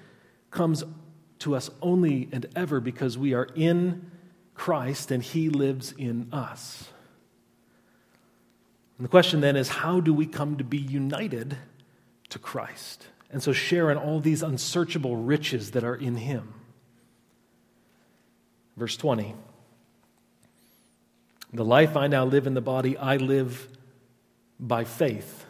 comes 0.51 0.83
to 1.39 1.55
us 1.55 1.69
only 1.81 2.29
and 2.31 2.45
ever 2.55 2.79
because 2.79 3.17
we 3.17 3.33
are 3.33 3.49
in 3.55 4.09
Christ 4.53 5.11
and 5.11 5.21
He 5.21 5.49
lives 5.49 5.93
in 5.97 6.29
us. 6.31 6.87
And 8.97 9.05
the 9.05 9.09
question 9.09 9.41
then 9.41 9.55
is 9.55 9.67
how 9.67 9.99
do 9.99 10.13
we 10.13 10.25
come 10.25 10.57
to 10.57 10.63
be 10.63 10.77
united 10.77 11.57
to 12.29 12.39
Christ? 12.39 13.07
And 13.29 13.41
so 13.41 13.51
share 13.51 13.89
in 13.89 13.97
all 13.97 14.19
these 14.19 14.43
unsearchable 14.43 15.17
riches 15.17 15.71
that 15.71 15.83
are 15.83 15.95
in 15.95 16.15
Him. 16.15 16.53
Verse 18.77 18.95
20. 18.95 19.35
The 21.53 21.63
life 21.63 21.95
I 21.95 22.07
now 22.07 22.25
live 22.25 22.47
in 22.47 22.55
the 22.55 22.61
body, 22.61 22.97
I 22.97 23.17
live 23.17 23.67
by 24.59 24.85
faith 24.85 25.45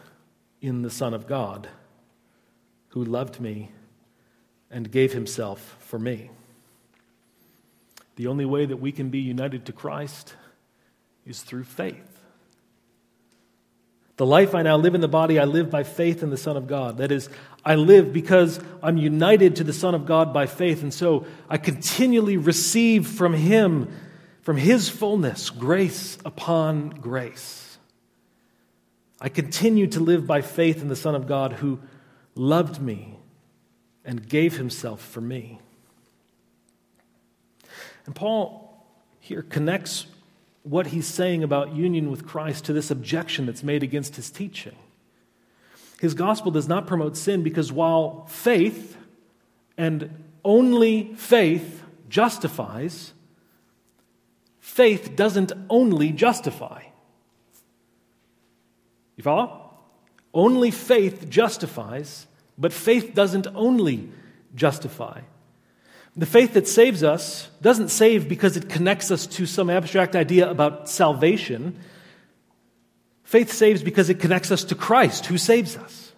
in 0.60 0.82
the 0.82 0.90
Son 0.90 1.14
of 1.14 1.26
God, 1.26 1.68
who 2.88 3.02
loved 3.02 3.40
me 3.40 3.70
and 4.70 4.90
gave 4.90 5.14
himself 5.14 5.76
for 5.80 5.98
me. 5.98 6.30
The 8.16 8.26
only 8.26 8.44
way 8.44 8.66
that 8.66 8.76
we 8.76 8.92
can 8.92 9.08
be 9.08 9.18
united 9.18 9.64
to 9.66 9.72
Christ 9.72 10.34
is 11.26 11.42
through 11.42 11.64
faith. 11.64 12.10
The 14.16 14.26
life 14.26 14.54
I 14.54 14.62
now 14.62 14.76
live 14.76 14.94
in 14.94 15.00
the 15.00 15.08
body, 15.08 15.40
I 15.40 15.44
live 15.44 15.70
by 15.70 15.82
faith 15.82 16.22
in 16.22 16.30
the 16.30 16.36
Son 16.36 16.56
of 16.56 16.66
God. 16.66 16.98
That 16.98 17.10
is, 17.10 17.28
I 17.64 17.74
live 17.74 18.12
because 18.12 18.60
I'm 18.82 18.96
united 18.96 19.56
to 19.56 19.64
the 19.64 19.72
Son 19.72 19.94
of 19.94 20.06
God 20.06 20.32
by 20.32 20.46
faith, 20.46 20.82
and 20.82 20.94
so 20.94 21.26
I 21.48 21.56
continually 21.56 22.36
receive 22.36 23.08
from 23.08 23.32
Him 23.32 23.88
from 24.44 24.56
His 24.56 24.88
fullness, 24.88 25.50
grace 25.50 26.16
upon 26.24 26.90
grace. 26.90 27.78
I 29.20 29.28
continue 29.28 29.88
to 29.88 30.00
live 30.00 30.26
by 30.26 30.42
faith 30.42 30.80
in 30.80 30.88
the 30.88 30.96
Son 30.96 31.14
of 31.14 31.26
God 31.26 31.54
who 31.54 31.80
loved 32.34 32.80
me 32.80 33.18
and 34.04 34.28
gave 34.28 34.56
Himself 34.56 35.00
for 35.00 35.20
me. 35.20 35.58
And 38.06 38.14
Paul 38.14 38.86
here 39.18 39.42
connects 39.42 40.06
what 40.64 40.88
he's 40.88 41.06
saying 41.06 41.42
about 41.42 41.74
union 41.74 42.10
with 42.10 42.26
Christ 42.26 42.64
to 42.64 42.72
this 42.72 42.90
objection 42.90 43.46
that's 43.46 43.62
made 43.62 43.82
against 43.82 44.16
his 44.16 44.30
teaching. 44.30 44.76
His 46.00 46.14
gospel 46.14 46.50
does 46.50 46.68
not 46.68 46.86
promote 46.86 47.16
sin 47.16 47.42
because 47.42 47.70
while 47.70 48.26
faith 48.26 48.96
and 49.76 50.24
only 50.44 51.14
faith 51.16 51.82
justifies, 52.08 53.12
faith 54.74 55.14
doesn't 55.14 55.52
only 55.70 56.10
justify. 56.10 56.82
You 59.16 59.22
follow? 59.22 59.70
Only 60.32 60.72
faith 60.72 61.30
justifies, 61.30 62.26
but 62.58 62.72
faith 62.72 63.14
doesn't 63.14 63.46
only 63.54 64.08
justify. 64.56 65.20
The 66.16 66.26
faith 66.26 66.54
that 66.54 66.66
saves 66.66 67.04
us 67.04 67.48
doesn't 67.62 67.90
save 67.90 68.28
because 68.28 68.56
it 68.56 68.68
connects 68.68 69.12
us 69.12 69.28
to 69.28 69.46
some 69.46 69.70
abstract 69.70 70.16
idea 70.16 70.50
about 70.50 70.88
salvation. 70.88 71.78
Faith 73.22 73.52
saves 73.52 73.80
because 73.84 74.10
it 74.10 74.18
connects 74.18 74.50
us 74.50 74.64
to 74.64 74.74
Christ, 74.74 75.26
who 75.26 75.38
saves 75.38 75.76
us. 75.76 76.12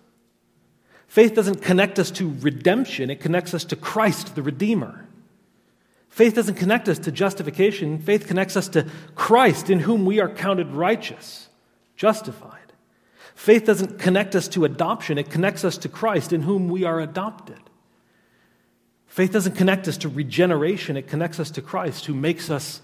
Faith 1.09 1.35
doesn't 1.35 1.61
connect 1.61 1.99
us 1.99 2.11
to 2.13 2.35
redemption, 2.41 3.11
it 3.11 3.21
connects 3.21 3.53
us 3.53 3.67
to 3.67 3.77
Christ, 3.77 4.35
the 4.35 4.43
Redeemer. 4.43 5.06
Faith 6.17 6.35
doesn't 6.35 6.55
connect 6.55 6.89
us 6.89 6.99
to 7.01 7.13
justification, 7.13 7.99
faith 7.99 8.27
connects 8.27 8.57
us 8.57 8.69
to 8.69 8.87
Christ, 9.15 9.69
in 9.69 9.81
whom 9.81 10.07
we 10.07 10.19
are 10.19 10.31
counted 10.31 10.73
righteous, 10.73 11.51
justified. 11.95 12.73
Faith 13.35 13.67
doesn't 13.67 13.99
connect 13.99 14.35
us 14.35 14.49
to 14.49 14.65
adoption, 14.65 15.19
it 15.19 15.29
connects 15.29 15.63
us 15.63 15.77
to 15.77 15.91
Christ 15.91 16.33
in 16.33 16.41
whom 16.41 16.71
we 16.71 16.85
are 16.85 17.01
adopted. 17.01 17.61
Faith 19.09 19.31
doesn't 19.31 19.57
connect 19.57 19.89
us 19.89 19.99
to 19.99 20.09
regeneration, 20.09 20.97
it 20.97 21.07
connects 21.07 21.39
us 21.39 21.51
to 21.51 21.61
Christ 21.61 22.07
who 22.07 22.15
makes 22.15 22.49
us 22.49 22.81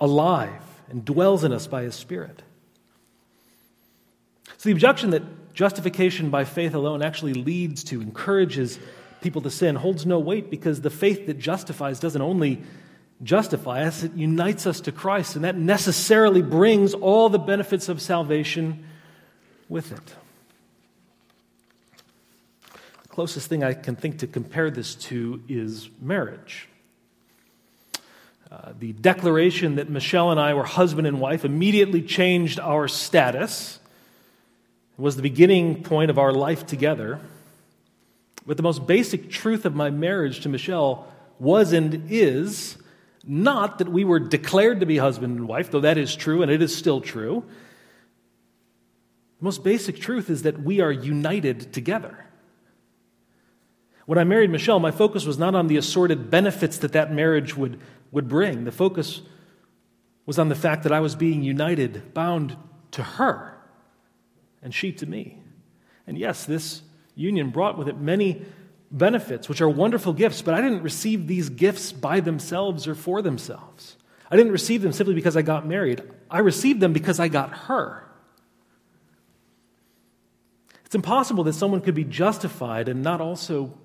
alive 0.00 0.62
and 0.88 1.04
dwells 1.04 1.44
in 1.44 1.52
us 1.52 1.66
by 1.66 1.82
his 1.82 1.94
Spirit. 1.94 2.42
So 4.56 4.70
the 4.70 4.72
objection 4.72 5.10
that 5.10 5.52
justification 5.52 6.30
by 6.30 6.44
faith 6.44 6.72
alone 6.72 7.02
actually 7.02 7.34
leads 7.34 7.84
to, 7.84 8.00
encourages 8.00 8.78
people 9.20 9.42
to 9.42 9.50
sin, 9.50 9.76
holds 9.76 10.06
no 10.06 10.18
weight 10.18 10.50
because 10.50 10.80
the 10.80 10.90
faith 10.90 11.26
that 11.26 11.38
justifies 11.38 12.00
doesn't 12.00 12.22
only 12.22 12.62
justify 13.22 13.84
us, 13.84 14.02
it 14.02 14.14
unites 14.14 14.66
us 14.66 14.80
to 14.82 14.92
Christ, 14.92 15.36
and 15.36 15.44
that 15.44 15.56
necessarily 15.56 16.42
brings 16.42 16.94
all 16.94 17.28
the 17.28 17.38
benefits 17.38 17.88
of 17.88 18.00
salvation 18.00 18.84
with 19.68 19.92
it. 19.92 20.14
The 23.02 23.08
closest 23.08 23.48
thing 23.48 23.62
I 23.62 23.74
can 23.74 23.96
think 23.96 24.20
to 24.20 24.26
compare 24.26 24.70
this 24.70 24.94
to 24.96 25.42
is 25.48 25.90
marriage. 26.00 26.68
Uh, 28.50 28.72
the 28.78 28.92
declaration 28.94 29.76
that 29.76 29.88
Michelle 29.88 30.32
and 30.32 30.40
I 30.40 30.54
were 30.54 30.64
husband 30.64 31.06
and 31.06 31.20
wife 31.20 31.44
immediately 31.44 32.02
changed 32.02 32.58
our 32.58 32.88
status. 32.88 33.78
It 34.98 35.00
was 35.00 35.14
the 35.14 35.22
beginning 35.22 35.84
point 35.84 36.10
of 36.10 36.18
our 36.18 36.32
life 36.32 36.66
together. 36.66 37.20
But 38.50 38.56
the 38.56 38.64
most 38.64 38.84
basic 38.84 39.30
truth 39.30 39.64
of 39.64 39.76
my 39.76 39.90
marriage 39.90 40.40
to 40.40 40.48
Michelle 40.48 41.06
was 41.38 41.72
and 41.72 42.10
is 42.10 42.76
not 43.24 43.78
that 43.78 43.88
we 43.88 44.02
were 44.02 44.18
declared 44.18 44.80
to 44.80 44.86
be 44.86 44.96
husband 44.96 45.38
and 45.38 45.46
wife, 45.46 45.70
though 45.70 45.78
that 45.78 45.96
is 45.96 46.16
true 46.16 46.42
and 46.42 46.50
it 46.50 46.60
is 46.60 46.74
still 46.74 47.00
true. 47.00 47.44
The 49.38 49.44
most 49.44 49.62
basic 49.62 50.00
truth 50.00 50.28
is 50.28 50.42
that 50.42 50.60
we 50.60 50.80
are 50.80 50.90
united 50.90 51.72
together. 51.72 52.26
When 54.06 54.18
I 54.18 54.24
married 54.24 54.50
Michelle, 54.50 54.80
my 54.80 54.90
focus 54.90 55.24
was 55.24 55.38
not 55.38 55.54
on 55.54 55.68
the 55.68 55.76
assorted 55.76 56.28
benefits 56.28 56.76
that 56.78 56.90
that 56.90 57.12
marriage 57.12 57.56
would, 57.56 57.78
would 58.10 58.26
bring. 58.26 58.64
The 58.64 58.72
focus 58.72 59.22
was 60.26 60.40
on 60.40 60.48
the 60.48 60.56
fact 60.56 60.82
that 60.82 60.92
I 60.92 60.98
was 60.98 61.14
being 61.14 61.44
united, 61.44 62.14
bound 62.14 62.56
to 62.90 63.04
her, 63.04 63.60
and 64.60 64.74
she 64.74 64.90
to 64.94 65.06
me. 65.06 65.40
And 66.04 66.18
yes, 66.18 66.44
this 66.46 66.82
union 67.20 67.50
brought 67.50 67.78
with 67.78 67.88
it 67.88 67.98
many 67.98 68.42
benefits, 68.90 69.48
which 69.48 69.60
are 69.60 69.68
wonderful 69.68 70.12
gifts, 70.12 70.42
but 70.42 70.54
I 70.54 70.60
didn't 70.60 70.82
receive 70.82 71.26
these 71.26 71.48
gifts 71.48 71.92
by 71.92 72.20
themselves 72.20 72.88
or 72.88 72.94
for 72.94 73.22
themselves. 73.22 73.96
I 74.30 74.36
didn't 74.36 74.52
receive 74.52 74.82
them 74.82 74.92
simply 74.92 75.14
because 75.14 75.36
I 75.36 75.42
got 75.42 75.66
married. 75.66 76.02
I 76.30 76.40
received 76.40 76.80
them 76.80 76.92
because 76.92 77.20
I 77.20 77.28
got 77.28 77.50
her. 77.50 78.06
It's 80.84 80.94
impossible 80.94 81.44
that 81.44 81.52
someone 81.52 81.82
could 81.82 81.94
be 81.94 82.04
justified 82.04 82.88
and 82.88 83.02
not 83.02 83.20
also 83.20 83.78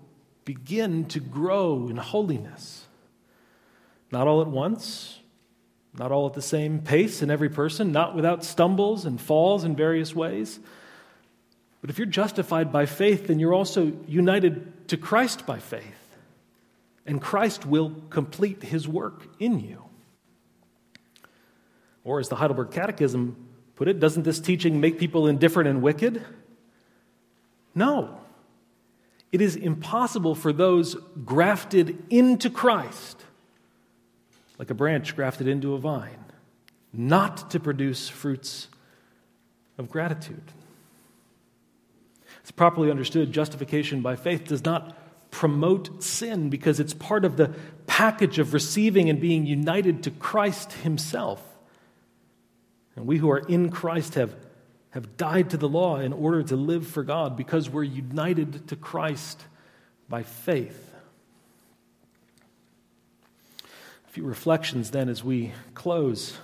begin 0.44 1.06
to 1.06 1.20
grow 1.20 1.88
in 1.88 1.98
holiness. 1.98 2.86
Not 4.12 4.28
all 4.28 4.42
at 4.42 4.48
once, 4.48 5.20
not 5.98 6.12
all 6.12 6.28
at 6.28 6.34
the 6.34 6.42
same 6.42 6.80
pace 6.80 7.22
in 7.22 7.30
every 7.30 7.50
person, 7.50 7.92
not 7.92 8.16
without 8.16 8.44
stumbles 8.44 9.06
and 9.06 9.20
falls 9.20 9.64
in 9.64 9.76
various 9.76 10.16
ways. 10.16 10.60
But 11.86 11.92
if 11.92 12.00
you're 12.00 12.08
justified 12.08 12.72
by 12.72 12.88
faith, 12.88 13.28
then 13.28 13.38
you're 13.38 13.54
also 13.54 13.94
united 14.08 14.88
to 14.88 14.98
Christ 14.98 15.46
by 15.46 15.60
faith. 15.60 16.16
And 17.06 17.22
Christ 17.22 17.64
will 17.64 18.02
complete 18.10 18.64
his 18.64 18.88
work 18.88 19.28
in 19.40 19.60
you. 19.60 19.84
Or, 22.04 22.20
as 22.20 22.28
the 22.28 22.38
Heidelberg 22.38 22.72
Catechism 22.72 23.36
put 23.76 23.88
it, 23.88 24.00
doesn't 24.00 24.24
this 24.24 24.40
teaching 24.40 24.82
make 24.82 24.98
people 24.98 25.28
indifferent 25.28 25.70
and 25.70 25.84
wicked? 25.84 26.24
No. 27.76 28.20
It 29.32 29.40
is 29.40 29.56
impossible 29.56 30.34
for 30.34 30.52
those 30.52 30.96
grafted 31.24 32.04
into 32.10 32.50
Christ, 32.50 33.24
like 34.58 34.72
a 34.72 34.74
branch 34.74 35.16
grafted 35.16 35.48
into 35.48 35.76
a 35.76 35.78
vine, 35.78 36.26
not 36.92 37.52
to 37.52 37.60
produce 37.60 38.10
fruits 38.10 38.70
of 39.78 39.92
gratitude. 39.92 40.52
It's 42.46 42.52
properly 42.52 42.92
understood, 42.92 43.32
justification 43.32 44.02
by 44.02 44.18
faith 44.18 44.46
does 44.46 44.64
not 44.64 44.96
promote 45.32 46.04
sin 46.04 46.52
because 46.52 46.80
it's 46.80 46.94
part 46.94 47.26
of 47.26 47.38
the 47.38 47.56
package 47.88 48.38
of 48.38 48.54
receiving 48.54 49.10
and 49.10 49.20
being 49.20 49.48
united 49.48 50.04
to 50.04 50.12
Christ 50.12 50.72
Himself. 50.72 51.42
And 52.96 53.08
we 53.08 53.18
who 53.18 53.32
are 53.32 53.40
in 53.40 53.72
Christ 53.72 54.14
have 54.14 54.36
have 54.92 55.18
died 55.18 55.50
to 55.50 55.58
the 55.58 55.68
law 55.68 55.98
in 55.98 56.14
order 56.14 56.44
to 56.44 56.56
live 56.56 56.86
for 56.86 57.02
God 57.02 57.36
because 57.36 57.68
we're 57.68 57.82
united 57.82 58.68
to 58.68 58.76
Christ 58.76 59.44
by 60.08 60.22
faith. 60.22 60.94
A 64.08 64.12
few 64.12 64.24
reflections 64.24 64.92
then 64.92 65.10
as 65.10 65.24
we 65.24 65.52
close. 65.74 66.38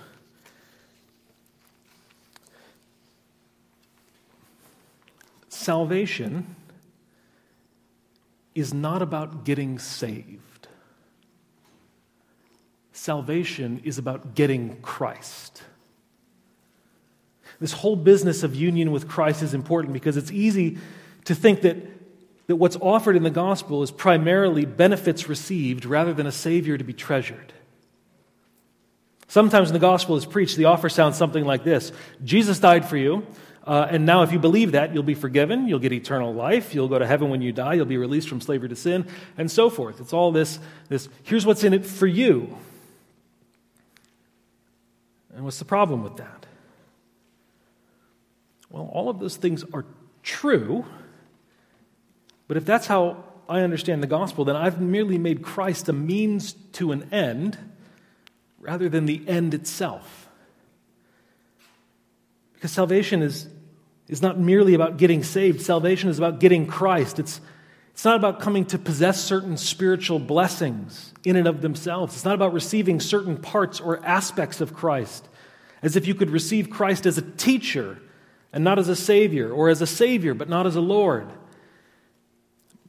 Salvation 5.62 6.56
is 8.54 8.74
not 8.74 9.00
about 9.00 9.44
getting 9.44 9.78
saved. 9.78 10.68
Salvation 12.92 13.80
is 13.84 13.96
about 13.96 14.34
getting 14.34 14.80
Christ. 14.82 15.62
This 17.60 17.72
whole 17.72 17.94
business 17.94 18.42
of 18.42 18.56
union 18.56 18.90
with 18.90 19.06
Christ 19.08 19.40
is 19.40 19.54
important 19.54 19.92
because 19.92 20.16
it's 20.16 20.32
easy 20.32 20.78
to 21.26 21.34
think 21.34 21.62
that, 21.62 21.76
that 22.48 22.56
what's 22.56 22.76
offered 22.80 23.14
in 23.14 23.22
the 23.22 23.30
gospel 23.30 23.84
is 23.84 23.92
primarily 23.92 24.64
benefits 24.64 25.28
received 25.28 25.84
rather 25.84 26.12
than 26.12 26.26
a 26.26 26.32
Savior 26.32 26.76
to 26.76 26.82
be 26.82 26.92
treasured. 26.92 27.52
Sometimes 29.28 29.68
when 29.68 29.74
the 29.74 29.78
gospel 29.78 30.16
is 30.16 30.26
preached, 30.26 30.56
the 30.56 30.64
offer 30.64 30.88
sounds 30.88 31.16
something 31.16 31.44
like 31.44 31.62
this 31.62 31.92
Jesus 32.24 32.58
died 32.58 32.84
for 32.84 32.96
you. 32.96 33.24
Uh, 33.64 33.86
and 33.90 34.04
now, 34.04 34.22
if 34.22 34.32
you 34.32 34.38
believe 34.38 34.72
that, 34.72 34.92
you'll 34.92 35.04
be 35.04 35.14
forgiven, 35.14 35.68
you'll 35.68 35.78
get 35.78 35.92
eternal 35.92 36.34
life, 36.34 36.74
you'll 36.74 36.88
go 36.88 36.98
to 36.98 37.06
heaven 37.06 37.30
when 37.30 37.40
you 37.40 37.52
die, 37.52 37.74
you'll 37.74 37.86
be 37.86 37.96
released 37.96 38.28
from 38.28 38.40
slavery 38.40 38.68
to 38.68 38.74
sin, 38.74 39.06
and 39.38 39.50
so 39.50 39.70
forth. 39.70 40.00
It's 40.00 40.12
all 40.12 40.32
this, 40.32 40.58
this 40.88 41.08
here's 41.22 41.46
what's 41.46 41.62
in 41.62 41.72
it 41.72 41.86
for 41.86 42.06
you. 42.08 42.58
And 45.34 45.44
what's 45.44 45.58
the 45.58 45.64
problem 45.64 46.02
with 46.02 46.16
that? 46.16 46.46
Well, 48.68 48.90
all 48.92 49.08
of 49.08 49.20
those 49.20 49.36
things 49.36 49.64
are 49.72 49.84
true, 50.22 50.84
but 52.48 52.56
if 52.56 52.64
that's 52.64 52.86
how 52.86 53.24
I 53.48 53.60
understand 53.60 54.02
the 54.02 54.08
gospel, 54.08 54.44
then 54.44 54.56
I've 54.56 54.80
merely 54.80 55.18
made 55.18 55.42
Christ 55.42 55.88
a 55.88 55.92
means 55.92 56.54
to 56.72 56.90
an 56.90 57.08
end 57.12 57.58
rather 58.58 58.88
than 58.88 59.06
the 59.06 59.22
end 59.28 59.54
itself. 59.54 60.28
Because 62.54 62.70
salvation 62.70 63.22
is, 63.22 63.48
is 64.12 64.20
not 64.20 64.38
merely 64.38 64.74
about 64.74 64.98
getting 64.98 65.22
saved, 65.22 65.62
salvation 65.62 66.10
is 66.10 66.18
about 66.18 66.38
getting 66.38 66.66
Christ. 66.66 67.18
It's, 67.18 67.40
it's 67.94 68.04
not 68.04 68.16
about 68.16 68.40
coming 68.40 68.66
to 68.66 68.78
possess 68.78 69.24
certain 69.24 69.56
spiritual 69.56 70.18
blessings 70.18 71.14
in 71.24 71.34
and 71.34 71.48
of 71.48 71.62
themselves. 71.62 72.14
It's 72.14 72.24
not 72.24 72.34
about 72.34 72.52
receiving 72.52 73.00
certain 73.00 73.38
parts 73.38 73.80
or 73.80 74.04
aspects 74.04 74.60
of 74.60 74.74
Christ, 74.74 75.26
as 75.80 75.96
if 75.96 76.06
you 76.06 76.14
could 76.14 76.28
receive 76.28 76.68
Christ 76.68 77.06
as 77.06 77.16
a 77.16 77.22
teacher 77.22 77.98
and 78.52 78.62
not 78.62 78.78
as 78.78 78.90
a 78.90 78.96
Savior, 78.96 79.50
or 79.50 79.70
as 79.70 79.80
a 79.80 79.86
Savior, 79.86 80.34
but 80.34 80.46
not 80.46 80.66
as 80.66 80.76
a 80.76 80.80
Lord. 80.82 81.26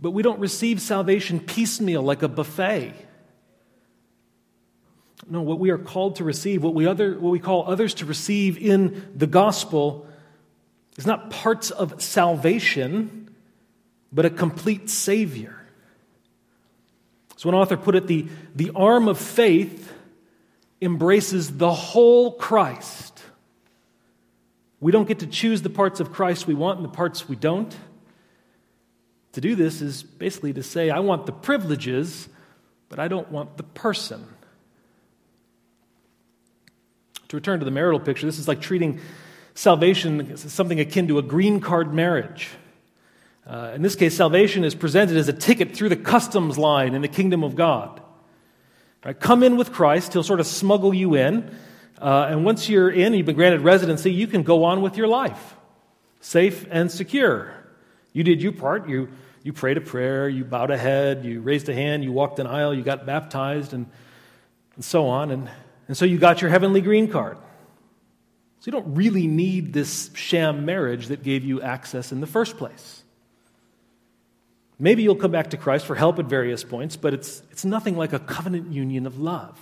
But 0.02 0.12
we 0.12 0.24
don't 0.24 0.42
receive 0.42 0.82
salvation 0.82 1.40
piecemeal 1.40 2.02
like 2.02 2.22
a 2.22 2.28
buffet. 2.28 2.94
No, 5.30 5.42
what 5.42 5.58
we 5.58 5.70
are 5.70 5.78
called 5.78 6.18
to 6.18 6.26
receive, 6.26 6.62
what 6.66 6.74
we, 6.74 6.86
other, 6.86 7.18
what 7.18 7.30
we 7.30 7.40
call 7.40 7.64
others 7.66 7.94
to 7.96 8.06
receive 8.06 8.58
in 8.58 9.14
the 9.16 9.26
gospel, 9.26 10.06
is 10.98 11.06
not 11.06 11.30
parts 11.30 11.72
of 11.72 12.02
salvation, 12.02 13.34
but 14.12 14.26
a 14.26 14.30
complete 14.30 14.90
Savior. 14.90 15.60
So, 17.38 17.50
one 17.50 17.56
author 17.56 17.78
put 17.78 17.96
it 17.96 18.08
the, 18.08 18.28
the 18.56 18.72
arm 18.76 19.08
of 19.08 19.18
faith 19.18 19.92
embraces 20.82 21.58
the 21.58 21.74
whole 21.74 22.34
Christ 22.34 23.14
we 24.84 24.92
don't 24.92 25.08
get 25.08 25.20
to 25.20 25.28
choose 25.28 25.62
the 25.62 25.70
parts 25.70 26.02
of 26.02 26.12
Christ 26.12 26.46
we 26.46 26.56
want 26.56 26.78
and 26.78 26.84
the 26.86 26.92
parts 26.92 27.30
we 27.30 27.38
don't. 27.38 27.74
To 29.32 29.40
do 29.40 29.56
this 29.56 29.82
is 29.82 30.04
basically 30.04 30.52
to 30.52 30.62
say, 30.62 30.90
I 30.90 31.00
want 31.00 31.26
the 31.26 31.32
privileges, 31.32 32.28
but 32.90 33.00
I 33.00 33.08
don't 33.08 33.32
want 33.32 33.56
the 33.56 33.64
person. 33.64 34.28
To 37.30 37.38
return 37.38 37.60
to 37.60 37.66
the 37.66 37.72
marital 37.72 38.02
picture, 38.02 38.26
this 38.26 38.38
is 38.38 38.50
like 38.50 38.60
treating 38.60 39.00
salvation 39.56 40.32
as 40.32 40.52
something 40.52 40.80
akin 40.80 41.08
to 41.08 41.18
a 41.18 41.22
green 41.22 41.60
card 41.60 41.94
marriage. 41.94 42.50
Uh, 43.46 43.72
in 43.76 43.82
this 43.82 43.96
case, 43.96 44.16
salvation 44.16 44.64
is 44.64 44.74
presented 44.74 45.18
as 45.18 45.28
a 45.28 45.34
ticket 45.34 45.76
through 45.76 45.90
the 45.90 45.98
customs 45.98 46.58
line 46.58 46.96
in 46.96 47.02
the 47.02 47.08
kingdom 47.08 47.44
of 47.44 47.56
God. 47.56 48.02
Right? 49.04 49.20
Come 49.20 49.44
in 49.44 49.58
with 49.58 49.72
Christ, 49.72 50.14
he'll 50.14 50.24
sort 50.24 50.40
of 50.40 50.48
smuggle 50.48 50.94
you 50.94 51.16
in. 51.16 51.54
Uh, 52.00 52.28
and 52.30 52.46
once 52.46 52.70
you're 52.70 52.90
in, 52.90 53.14
you've 53.14 53.26
been 53.26 53.36
granted 53.36 53.62
residency, 53.62 54.12
you 54.12 54.28
can 54.28 54.44
go 54.44 54.64
on 54.64 54.82
with 54.82 54.98
your 54.98 55.08
life. 55.08 55.56
safe 56.24 56.66
and 56.72 56.90
secure. 56.90 57.54
You 58.14 58.24
did 58.24 58.42
your 58.42 58.54
part. 58.54 58.88
You, 58.88 59.10
you 59.44 59.52
prayed 59.52 59.78
a 59.78 59.82
prayer, 59.82 60.30
you 60.30 60.46
bowed 60.46 60.72
a 60.72 60.78
head, 60.78 61.26
you 61.26 61.42
raised 61.42 61.68
a 61.68 61.74
hand, 61.74 62.04
you 62.04 62.12
walked 62.12 62.40
an 62.40 62.48
aisle, 62.48 62.74
you 62.74 62.82
got 62.82 63.06
baptized, 63.06 63.74
and, 63.74 63.88
and 64.76 64.86
so 64.86 65.08
on. 65.08 65.32
And, 65.32 65.50
and 65.88 65.98
so 65.98 66.06
you 66.06 66.18
got 66.18 66.42
your 66.42 66.50
heavenly 66.50 66.80
green 66.80 67.10
card. 67.10 67.38
So 68.64 68.72
you 68.72 68.82
don't 68.82 68.96
really 68.96 69.28
need 69.28 69.74
this 69.74 70.10
sham 70.14 70.64
marriage 70.64 71.08
that 71.08 71.22
gave 71.22 71.44
you 71.44 71.62
access 71.62 72.14
in 72.14 72.22
the 72.22 72.28
first 72.28 72.56
place. 72.58 73.04
Maybe 74.80 75.04
you'll 75.04 75.18
come 75.18 75.32
back 75.32 75.50
to 75.50 75.58
Christ 75.58 75.86
for 75.86 75.96
help 75.96 76.18
at 76.18 76.28
various 76.28 76.64
points, 76.64 76.96
but 76.96 77.14
it's, 77.14 77.44
it's 77.52 77.66
nothing 77.66 77.98
like 77.98 78.14
a 78.14 78.20
covenant 78.20 78.72
union 78.72 79.06
of 79.06 79.20
love. 79.20 79.60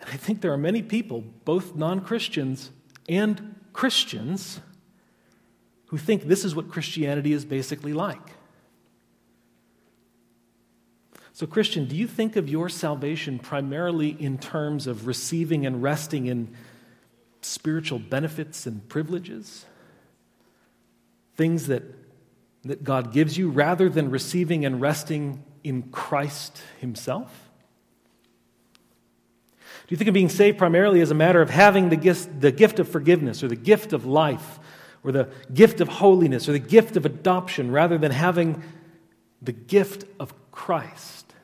And 0.00 0.08
I 0.08 0.16
think 0.16 0.40
there 0.40 0.50
are 0.54 0.56
many 0.56 0.80
people, 0.80 1.22
both 1.44 1.76
non 1.76 2.00
Christians 2.00 2.70
and 3.06 3.54
Christians, 3.74 4.58
who 5.88 5.98
think 5.98 6.22
this 6.22 6.42
is 6.42 6.56
what 6.56 6.70
Christianity 6.70 7.34
is 7.34 7.44
basically 7.44 7.92
like. 7.92 8.30
So, 11.34 11.46
Christian, 11.46 11.84
do 11.84 11.96
you 11.96 12.06
think 12.06 12.36
of 12.36 12.48
your 12.48 12.70
salvation 12.70 13.38
primarily 13.38 14.08
in 14.08 14.38
terms 14.38 14.86
of 14.86 15.06
receiving 15.06 15.66
and 15.66 15.82
resting 15.82 16.24
in 16.24 16.56
spiritual 17.42 17.98
benefits 17.98 18.66
and 18.66 18.88
privileges? 18.88 19.64
Things 21.36 21.66
that, 21.68 21.82
that 22.64 22.84
God 22.84 23.12
gives 23.12 23.38
you 23.38 23.50
rather 23.50 23.88
than 23.88 24.10
receiving 24.10 24.64
and 24.64 24.80
resting 24.80 25.44
in 25.64 25.84
Christ 25.90 26.62
Himself? 26.80 27.50
Do 29.90 29.94
you 29.94 29.96
think 29.96 30.08
of 30.08 30.14
being 30.14 30.28
saved 30.28 30.56
primarily 30.56 31.00
as 31.00 31.10
a 31.10 31.14
matter 31.14 31.42
of 31.42 31.50
having 31.50 31.88
the 31.88 31.96
gift, 31.96 32.40
the 32.40 32.52
gift 32.52 32.78
of 32.78 32.88
forgiveness 32.88 33.42
or 33.42 33.48
the 33.48 33.56
gift 33.56 33.92
of 33.92 34.06
life 34.06 34.60
or 35.02 35.10
the 35.10 35.28
gift 35.52 35.80
of 35.80 35.88
holiness 35.88 36.48
or 36.48 36.52
the 36.52 36.60
gift 36.60 36.96
of 36.96 37.04
adoption 37.04 37.72
rather 37.72 37.98
than 37.98 38.12
having 38.12 38.62
the 39.42 39.50
gift 39.50 40.04
of 40.20 40.32
Christ? 40.52 41.34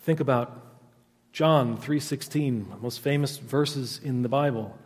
Think 0.00 0.18
about 0.18 0.69
John 1.32 1.76
3:16, 1.76 2.80
most 2.80 3.00
famous 3.00 3.38
verses 3.38 4.00
in 4.02 4.22
the 4.22 4.28
Bible. 4.28 4.76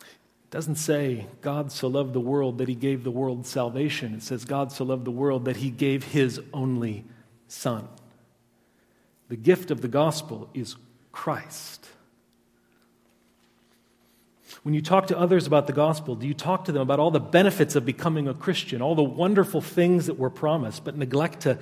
It 0.00 0.50
doesn't 0.50 0.76
say 0.76 1.26
God 1.40 1.72
so 1.72 1.88
loved 1.88 2.12
the 2.12 2.20
world 2.20 2.58
that 2.58 2.68
he 2.68 2.74
gave 2.74 3.02
the 3.02 3.10
world 3.10 3.46
salvation. 3.46 4.14
It 4.14 4.22
says 4.22 4.44
God 4.44 4.70
so 4.70 4.84
loved 4.84 5.04
the 5.04 5.10
world 5.10 5.44
that 5.46 5.56
he 5.56 5.70
gave 5.70 6.04
his 6.04 6.40
only 6.52 7.04
son. 7.48 7.88
The 9.28 9.36
gift 9.36 9.70
of 9.70 9.80
the 9.80 9.88
gospel 9.88 10.48
is 10.54 10.76
Christ. 11.10 11.88
When 14.62 14.74
you 14.74 14.82
talk 14.82 15.08
to 15.08 15.18
others 15.18 15.46
about 15.46 15.66
the 15.66 15.72
gospel, 15.72 16.14
do 16.14 16.26
you 16.26 16.34
talk 16.34 16.64
to 16.66 16.72
them 16.72 16.82
about 16.82 17.00
all 17.00 17.10
the 17.10 17.20
benefits 17.20 17.74
of 17.76 17.84
becoming 17.84 18.28
a 18.28 18.34
Christian, 18.34 18.82
all 18.82 18.94
the 18.94 19.02
wonderful 19.02 19.60
things 19.60 20.06
that 20.06 20.18
were 20.18 20.30
promised, 20.30 20.84
but 20.84 20.96
neglect 20.96 21.40
to, 21.40 21.58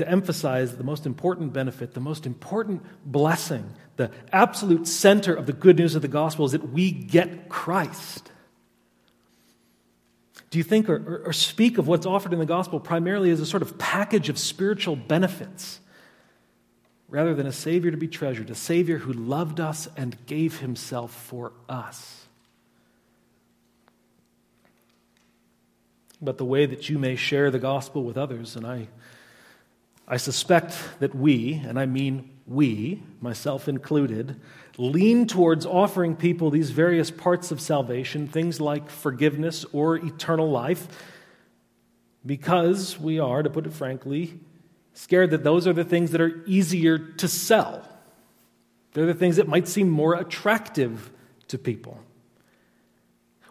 to 0.00 0.08
emphasize 0.08 0.76
the 0.76 0.84
most 0.84 1.06
important 1.06 1.52
benefit, 1.52 1.94
the 1.94 2.00
most 2.00 2.26
important 2.26 2.82
blessing, 3.04 3.70
the 3.96 4.10
absolute 4.32 4.88
center 4.88 5.34
of 5.34 5.46
the 5.46 5.52
good 5.52 5.78
news 5.78 5.94
of 5.94 6.02
the 6.02 6.08
gospel 6.08 6.46
is 6.46 6.52
that 6.52 6.70
we 6.70 6.90
get 6.90 7.48
Christ? 7.48 8.30
Do 10.50 10.58
you 10.58 10.64
think 10.64 10.88
or, 10.88 11.22
or, 11.26 11.32
speak 11.32 11.78
of 11.78 11.86
what's 11.86 12.06
offered 12.06 12.32
in 12.32 12.38
the 12.38 12.46
gospel 12.46 12.80
primarily 12.80 13.30
as 13.30 13.40
a 13.40 13.46
sort 13.46 13.62
of 13.62 13.78
package 13.78 14.28
of 14.28 14.38
spiritual 14.38 14.96
benefits 14.96 15.80
rather 17.08 17.34
than 17.34 17.46
a 17.46 17.52
Savior 17.52 17.90
to 17.90 17.96
be 17.96 18.08
treasured, 18.08 18.50
a 18.50 18.54
Savior 18.54 18.98
who 18.98 19.12
loved 19.12 19.60
us 19.60 19.86
and 19.96 20.16
gave 20.26 20.60
himself 20.60 21.12
for 21.12 21.52
us? 21.68 22.24
But 26.22 26.38
the 26.38 26.44
way 26.44 26.66
that 26.66 26.88
you 26.88 26.98
may 26.98 27.16
share 27.16 27.50
the 27.50 27.58
gospel 27.58 28.02
with 28.02 28.16
others, 28.16 28.56
and 28.56 28.66
I, 28.66 28.88
I 30.10 30.16
suspect 30.16 30.76
that 30.98 31.14
we, 31.14 31.62
and 31.64 31.78
I 31.78 31.86
mean 31.86 32.28
we, 32.44 33.00
myself 33.20 33.68
included, 33.68 34.40
lean 34.76 35.28
towards 35.28 35.64
offering 35.64 36.16
people 36.16 36.50
these 36.50 36.70
various 36.70 37.12
parts 37.12 37.52
of 37.52 37.60
salvation, 37.60 38.26
things 38.26 38.60
like 38.60 38.90
forgiveness 38.90 39.64
or 39.72 39.94
eternal 39.96 40.50
life, 40.50 40.88
because 42.26 42.98
we 42.98 43.20
are, 43.20 43.44
to 43.44 43.48
put 43.48 43.66
it 43.66 43.72
frankly, 43.72 44.40
scared 44.94 45.30
that 45.30 45.44
those 45.44 45.68
are 45.68 45.72
the 45.72 45.84
things 45.84 46.10
that 46.10 46.20
are 46.20 46.42
easier 46.44 46.98
to 46.98 47.28
sell. 47.28 47.88
They're 48.94 49.06
the 49.06 49.14
things 49.14 49.36
that 49.36 49.46
might 49.46 49.68
seem 49.68 49.88
more 49.88 50.14
attractive 50.14 51.08
to 51.46 51.56
people. 51.56 52.00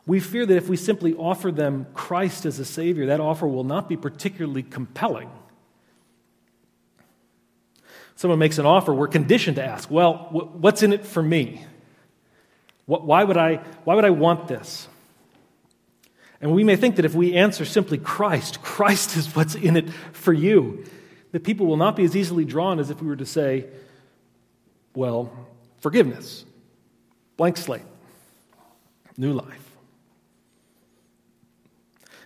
We 0.06 0.20
fear 0.20 0.46
that 0.46 0.58
if 0.58 0.68
we 0.68 0.76
simply 0.76 1.14
offer 1.14 1.54
them 1.54 1.88
Christ 1.94 2.46
as 2.46 2.60
a 2.60 2.66
Savior, 2.66 3.06
that 3.06 3.22
offer 3.22 3.48
will 3.48 3.64
not 3.64 3.88
be 3.88 3.96
particularly 3.96 4.64
compelling 4.64 5.30
someone 8.20 8.38
makes 8.38 8.58
an 8.58 8.66
offer, 8.66 8.94
we're 8.94 9.08
conditioned 9.08 9.56
to 9.56 9.64
ask, 9.64 9.90
well, 9.90 10.28
what's 10.32 10.84
in 10.84 10.92
it 10.92 11.06
for 11.06 11.24
me? 11.24 11.64
Why 12.86 13.24
would 13.24 13.38
I, 13.38 13.62
why 13.86 13.96
would 13.96 14.04
I 14.04 14.10
want 14.10 14.50
this? 14.50 14.90
And 16.42 16.52
we 16.52 16.66
may 16.66 16.76
think 16.76 16.98
that 16.98 17.06
if 17.06 17.16
we 17.16 17.34
answer 17.34 17.64
simply 17.64 17.98
Christ, 17.98 18.62
Christ 18.62 19.16
is 19.16 19.34
what's 19.34 19.56
in 19.56 19.78
it 19.78 19.90
for 20.12 20.34
you, 20.34 20.84
that 21.32 21.46
people 21.46 21.66
will 21.66 21.78
not 21.78 21.96
be 21.96 22.04
as 22.04 22.14
easily 22.14 22.44
drawn 22.44 22.78
as 22.78 22.90
if 22.90 23.02
we 23.02 23.08
were 23.08 23.16
to 23.16 23.26
say, 23.26 23.68
well, 24.94 25.32
forgiveness, 25.78 26.44
blank 27.38 27.56
slate, 27.56 27.84
new 29.16 29.32
life. 29.32 29.78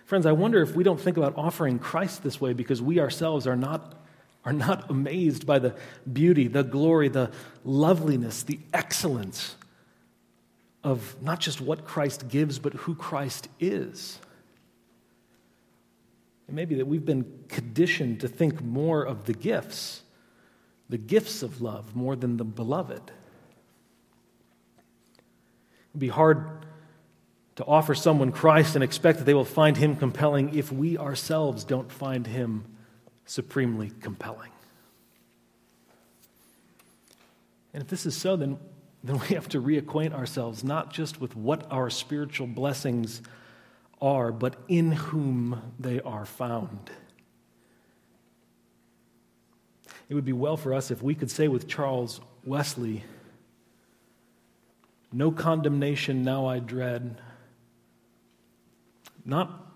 Friends, 0.06 0.26
I 0.26 0.32
wonder 0.32 0.60
if 0.60 0.74
we 0.74 0.82
don't 0.82 1.00
think 1.00 1.16
about 1.16 1.34
offering 1.36 1.78
Christ 1.78 2.24
this 2.24 2.40
way 2.40 2.52
because 2.52 2.82
we 2.82 2.98
ourselves 2.98 3.46
are 3.46 3.54
not 3.54 4.03
are 4.44 4.52
not 4.52 4.90
amazed 4.90 5.46
by 5.46 5.58
the 5.58 5.74
beauty, 6.10 6.48
the 6.48 6.62
glory, 6.62 7.08
the 7.08 7.30
loveliness, 7.64 8.42
the 8.42 8.60
excellence 8.72 9.56
of 10.82 11.16
not 11.22 11.40
just 11.40 11.60
what 11.60 11.86
Christ 11.86 12.28
gives, 12.28 12.58
but 12.58 12.74
who 12.74 12.94
Christ 12.94 13.48
is. 13.58 14.18
It 16.46 16.54
may 16.54 16.66
be 16.66 16.74
that 16.74 16.86
we've 16.86 17.04
been 17.04 17.44
conditioned 17.48 18.20
to 18.20 18.28
think 18.28 18.62
more 18.62 19.02
of 19.02 19.24
the 19.24 19.32
gifts, 19.32 20.02
the 20.90 20.98
gifts 20.98 21.42
of 21.42 21.62
love, 21.62 21.96
more 21.96 22.14
than 22.14 22.36
the 22.36 22.44
beloved. 22.44 23.10
It'd 25.90 26.00
be 26.00 26.08
hard 26.08 26.66
to 27.56 27.64
offer 27.64 27.94
someone 27.94 28.30
Christ 28.30 28.74
and 28.74 28.84
expect 28.84 29.18
that 29.18 29.24
they 29.24 29.32
will 29.32 29.44
find 29.44 29.78
him 29.78 29.96
compelling 29.96 30.54
if 30.54 30.70
we 30.70 30.98
ourselves 30.98 31.64
don't 31.64 31.90
find 31.90 32.26
him 32.26 32.64
supremely 33.26 33.90
compelling. 34.00 34.50
And 37.72 37.82
if 37.82 37.88
this 37.88 38.06
is 38.06 38.16
so, 38.16 38.36
then, 38.36 38.58
then 39.02 39.18
we 39.18 39.34
have 39.34 39.48
to 39.50 39.60
reacquaint 39.60 40.12
ourselves 40.12 40.62
not 40.62 40.92
just 40.92 41.20
with 41.20 41.34
what 41.36 41.66
our 41.70 41.90
spiritual 41.90 42.46
blessings 42.46 43.20
are, 44.00 44.30
but 44.32 44.56
in 44.68 44.92
whom 44.92 45.74
they 45.78 46.00
are 46.00 46.24
found. 46.24 46.90
It 50.08 50.14
would 50.14 50.24
be 50.24 50.32
well 50.32 50.56
for 50.56 50.74
us 50.74 50.90
if 50.90 51.02
we 51.02 51.14
could 51.14 51.30
say 51.30 51.48
with 51.48 51.66
Charles 51.66 52.20
Wesley, 52.44 53.04
No 55.12 55.32
condemnation 55.32 56.22
now 56.22 56.46
I 56.46 56.58
dread, 56.58 57.20
not 59.24 59.72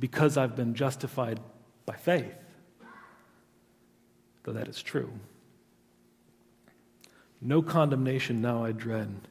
because 0.00 0.36
I've 0.36 0.56
been 0.56 0.74
justified 0.74 1.38
by 1.86 1.94
faith, 1.94 2.34
though 4.44 4.52
that 4.52 4.68
is 4.68 4.82
true. 4.82 5.10
No 7.40 7.62
condemnation 7.62 8.40
now 8.40 8.64
I 8.64 8.72
dread, 8.72 9.28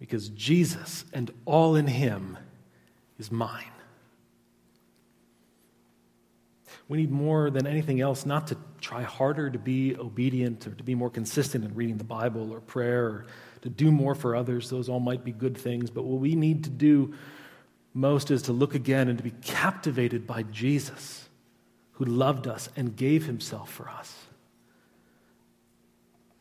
because 0.00 0.30
Jesus 0.30 1.04
and 1.12 1.30
all 1.44 1.76
in 1.76 1.86
him 1.86 2.36
is 3.18 3.30
mine. 3.30 3.64
We 6.88 6.98
need 6.98 7.12
more 7.12 7.50
than 7.50 7.66
anything 7.66 8.00
else 8.00 8.26
not 8.26 8.48
to 8.48 8.56
try 8.80 9.02
harder 9.02 9.48
to 9.48 9.58
be 9.58 9.96
obedient 9.96 10.66
or 10.66 10.72
to 10.72 10.82
be 10.82 10.94
more 10.94 11.08
consistent 11.08 11.64
in 11.64 11.74
reading 11.74 11.96
the 11.96 12.04
Bible 12.04 12.52
or 12.52 12.60
prayer 12.60 13.04
or 13.04 13.26
to 13.62 13.68
do 13.70 13.90
more 13.90 14.14
for 14.14 14.34
others. 14.34 14.68
Those 14.68 14.88
all 14.88 15.00
might 15.00 15.24
be 15.24 15.32
good 15.32 15.56
things. 15.56 15.88
But 15.90 16.02
what 16.02 16.20
we 16.20 16.34
need 16.34 16.64
to 16.64 16.70
do 16.70 17.14
most 17.94 18.30
is 18.30 18.42
to 18.42 18.52
look 18.52 18.74
again 18.74 19.08
and 19.08 19.16
to 19.16 19.24
be 19.24 19.30
captivated 19.30 20.26
by 20.26 20.42
Jesus 20.42 21.21
who 21.92 22.04
loved 22.04 22.46
us 22.46 22.68
and 22.76 22.96
gave 22.96 23.26
himself 23.26 23.70
for 23.70 23.88
us. 23.88 24.26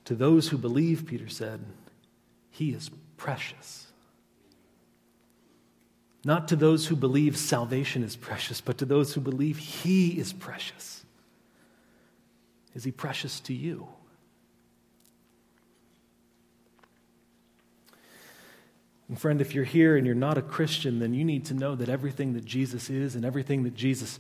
To 0.06 0.16
those 0.16 0.50
who 0.50 0.58
believe, 0.58 1.06
Peter 1.06 1.30
said, 1.30 1.62
he 2.50 2.72
is 2.72 2.90
precious. 3.18 3.88
Not 6.24 6.48
to 6.50 6.56
those 6.56 6.88
who 6.88 6.96
believe 6.96 7.36
salvation 7.38 8.04
is 8.04 8.16
precious, 8.16 8.62
but 8.62 8.78
to 8.80 8.86
those 8.86 9.14
who 9.14 9.22
believe 9.22 9.58
he 9.58 10.20
is 10.20 10.34
precious. 10.34 11.04
Is 12.76 12.84
he 12.84 12.92
precious 12.92 13.40
to 13.42 13.54
you? 13.54 13.88
And 19.10 19.20
friend, 19.20 19.42
if 19.42 19.54
you're 19.54 19.66
here 19.66 19.98
and 19.98 20.06
you're 20.06 20.16
not 20.16 20.38
a 20.38 20.42
Christian, 20.42 21.00
then 21.00 21.14
you 21.14 21.26
need 21.26 21.46
to 21.46 21.54
know 21.54 21.76
that 21.76 21.90
everything 21.90 22.34
that 22.34 22.46
Jesus 22.46 22.90
is 22.90 23.16
and 23.16 23.26
everything 23.26 23.64
that 23.64 23.76
Jesus 23.76 24.20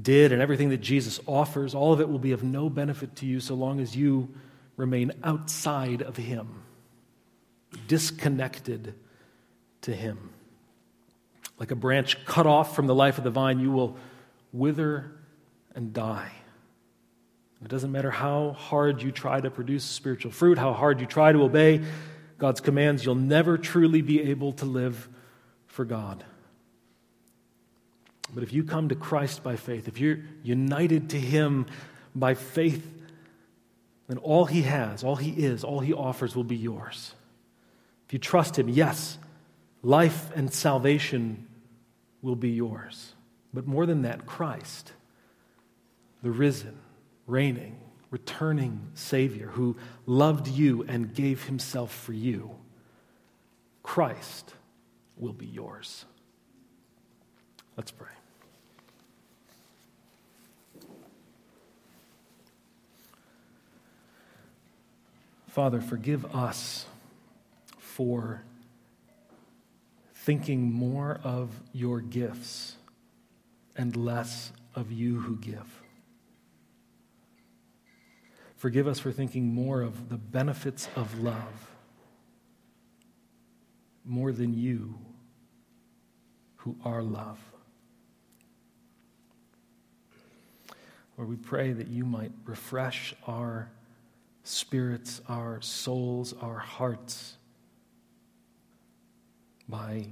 did 0.00 0.32
and 0.32 0.42
everything 0.42 0.70
that 0.70 0.80
Jesus 0.80 1.20
offers, 1.26 1.74
all 1.74 1.92
of 1.92 2.00
it 2.00 2.08
will 2.08 2.18
be 2.18 2.32
of 2.32 2.42
no 2.42 2.68
benefit 2.68 3.16
to 3.16 3.26
you 3.26 3.40
so 3.40 3.54
long 3.54 3.80
as 3.80 3.96
you 3.96 4.34
remain 4.76 5.12
outside 5.24 6.02
of 6.02 6.16
Him, 6.16 6.62
disconnected 7.88 8.94
to 9.82 9.94
Him. 9.94 10.30
Like 11.58 11.70
a 11.70 11.76
branch 11.76 12.24
cut 12.26 12.46
off 12.46 12.76
from 12.76 12.86
the 12.86 12.94
life 12.94 13.18
of 13.18 13.24
the 13.24 13.30
vine, 13.30 13.60
you 13.60 13.70
will 13.70 13.96
wither 14.52 15.12
and 15.74 15.92
die. 15.92 16.32
It 17.64 17.68
doesn't 17.68 17.90
matter 17.90 18.10
how 18.10 18.52
hard 18.52 19.02
you 19.02 19.10
try 19.10 19.40
to 19.40 19.50
produce 19.50 19.84
spiritual 19.84 20.30
fruit, 20.30 20.58
how 20.58 20.74
hard 20.74 21.00
you 21.00 21.06
try 21.06 21.32
to 21.32 21.42
obey 21.42 21.82
God's 22.38 22.60
commands, 22.60 23.04
you'll 23.04 23.14
never 23.14 23.56
truly 23.56 24.02
be 24.02 24.22
able 24.30 24.52
to 24.54 24.66
live 24.66 25.08
for 25.66 25.84
God. 25.84 26.24
But 28.34 28.42
if 28.42 28.52
you 28.52 28.64
come 28.64 28.88
to 28.88 28.94
Christ 28.94 29.42
by 29.42 29.56
faith, 29.56 29.88
if 29.88 29.98
you're 29.98 30.18
united 30.42 31.10
to 31.10 31.20
Him 31.20 31.66
by 32.14 32.34
faith, 32.34 32.86
then 34.08 34.18
all 34.18 34.44
He 34.44 34.62
has, 34.62 35.04
all 35.04 35.16
He 35.16 35.30
is, 35.30 35.64
all 35.64 35.80
He 35.80 35.92
offers 35.92 36.34
will 36.34 36.44
be 36.44 36.56
yours. 36.56 37.14
If 38.06 38.12
you 38.12 38.18
trust 38.18 38.58
Him, 38.58 38.68
yes, 38.68 39.18
life 39.82 40.30
and 40.34 40.52
salvation 40.52 41.46
will 42.22 42.36
be 42.36 42.50
yours. 42.50 43.14
But 43.54 43.66
more 43.66 43.86
than 43.86 44.02
that, 44.02 44.26
Christ, 44.26 44.92
the 46.22 46.30
risen, 46.30 46.76
reigning, 47.26 47.78
returning 48.10 48.90
Savior 48.94 49.48
who 49.48 49.76
loved 50.04 50.48
you 50.48 50.84
and 50.88 51.14
gave 51.14 51.44
himself 51.44 51.94
for 51.94 52.12
you, 52.12 52.56
Christ 53.82 54.54
will 55.16 55.32
be 55.32 55.46
yours. 55.46 56.04
Let's 57.76 57.90
pray. 57.90 58.15
Father, 65.56 65.80
forgive 65.80 66.26
us 66.34 66.84
for 67.78 68.42
thinking 70.12 70.70
more 70.70 71.18
of 71.24 71.48
your 71.72 72.02
gifts 72.02 72.76
and 73.74 73.96
less 73.96 74.52
of 74.74 74.92
you 74.92 75.18
who 75.18 75.38
give. 75.38 75.82
Forgive 78.56 78.86
us 78.86 78.98
for 78.98 79.10
thinking 79.10 79.54
more 79.54 79.80
of 79.80 80.10
the 80.10 80.18
benefits 80.18 80.90
of 80.94 81.22
love 81.22 81.70
more 84.04 84.32
than 84.32 84.52
you 84.52 84.98
who 86.56 86.76
are 86.84 87.02
love. 87.02 87.38
Lord, 91.16 91.30
we 91.30 91.36
pray 91.36 91.72
that 91.72 91.88
you 91.88 92.04
might 92.04 92.32
refresh 92.44 93.14
our 93.26 93.70
spirits, 94.46 95.20
our 95.28 95.60
souls, 95.60 96.32
our 96.40 96.58
hearts 96.58 97.36
by 99.68 100.06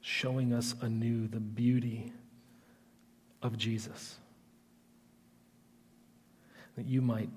showing 0.00 0.52
us 0.52 0.74
anew 0.80 1.28
the 1.28 1.40
beauty 1.40 2.12
of 3.42 3.58
Jesus. 3.58 4.16
That 6.76 6.86
you 6.86 7.02
might 7.02 7.28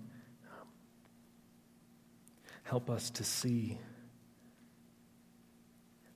help 2.63 2.89
us 2.89 3.09
to 3.09 3.23
see 3.23 3.77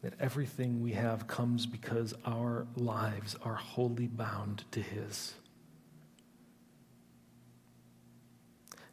that 0.03 0.13
everything 0.19 0.81
we 0.81 0.93
have 0.93 1.27
comes 1.27 1.65
because 1.65 2.13
our 2.25 2.65
lives 2.75 3.35
are 3.43 3.55
wholly 3.55 4.07
bound 4.07 4.63
to 4.71 4.81
His. 4.81 5.33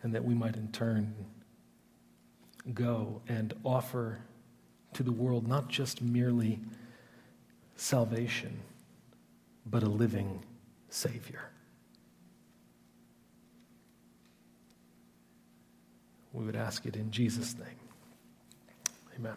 And 0.02 0.14
that 0.14 0.24
we 0.24 0.34
might 0.34 0.56
in 0.56 0.68
turn 0.72 1.14
go 2.74 3.20
and 3.28 3.54
offer 3.64 4.18
to 4.94 5.02
the 5.02 5.12
world 5.12 5.46
not 5.46 5.68
just 5.68 6.02
merely 6.02 6.58
salvation, 7.76 8.60
but 9.66 9.82
a 9.82 9.88
living 9.88 10.44
Savior. 10.88 11.50
We 16.32 16.44
would 16.44 16.56
ask 16.56 16.86
it 16.86 16.96
in 16.96 17.10
Jesus' 17.10 17.56
name. 17.56 17.66
Amen. 19.16 19.36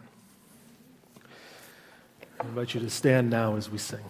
I 2.40 2.44
invite 2.44 2.74
you 2.74 2.80
to 2.80 2.90
stand 2.90 3.30
now 3.30 3.56
as 3.56 3.70
we 3.70 3.78
sing. 3.78 4.04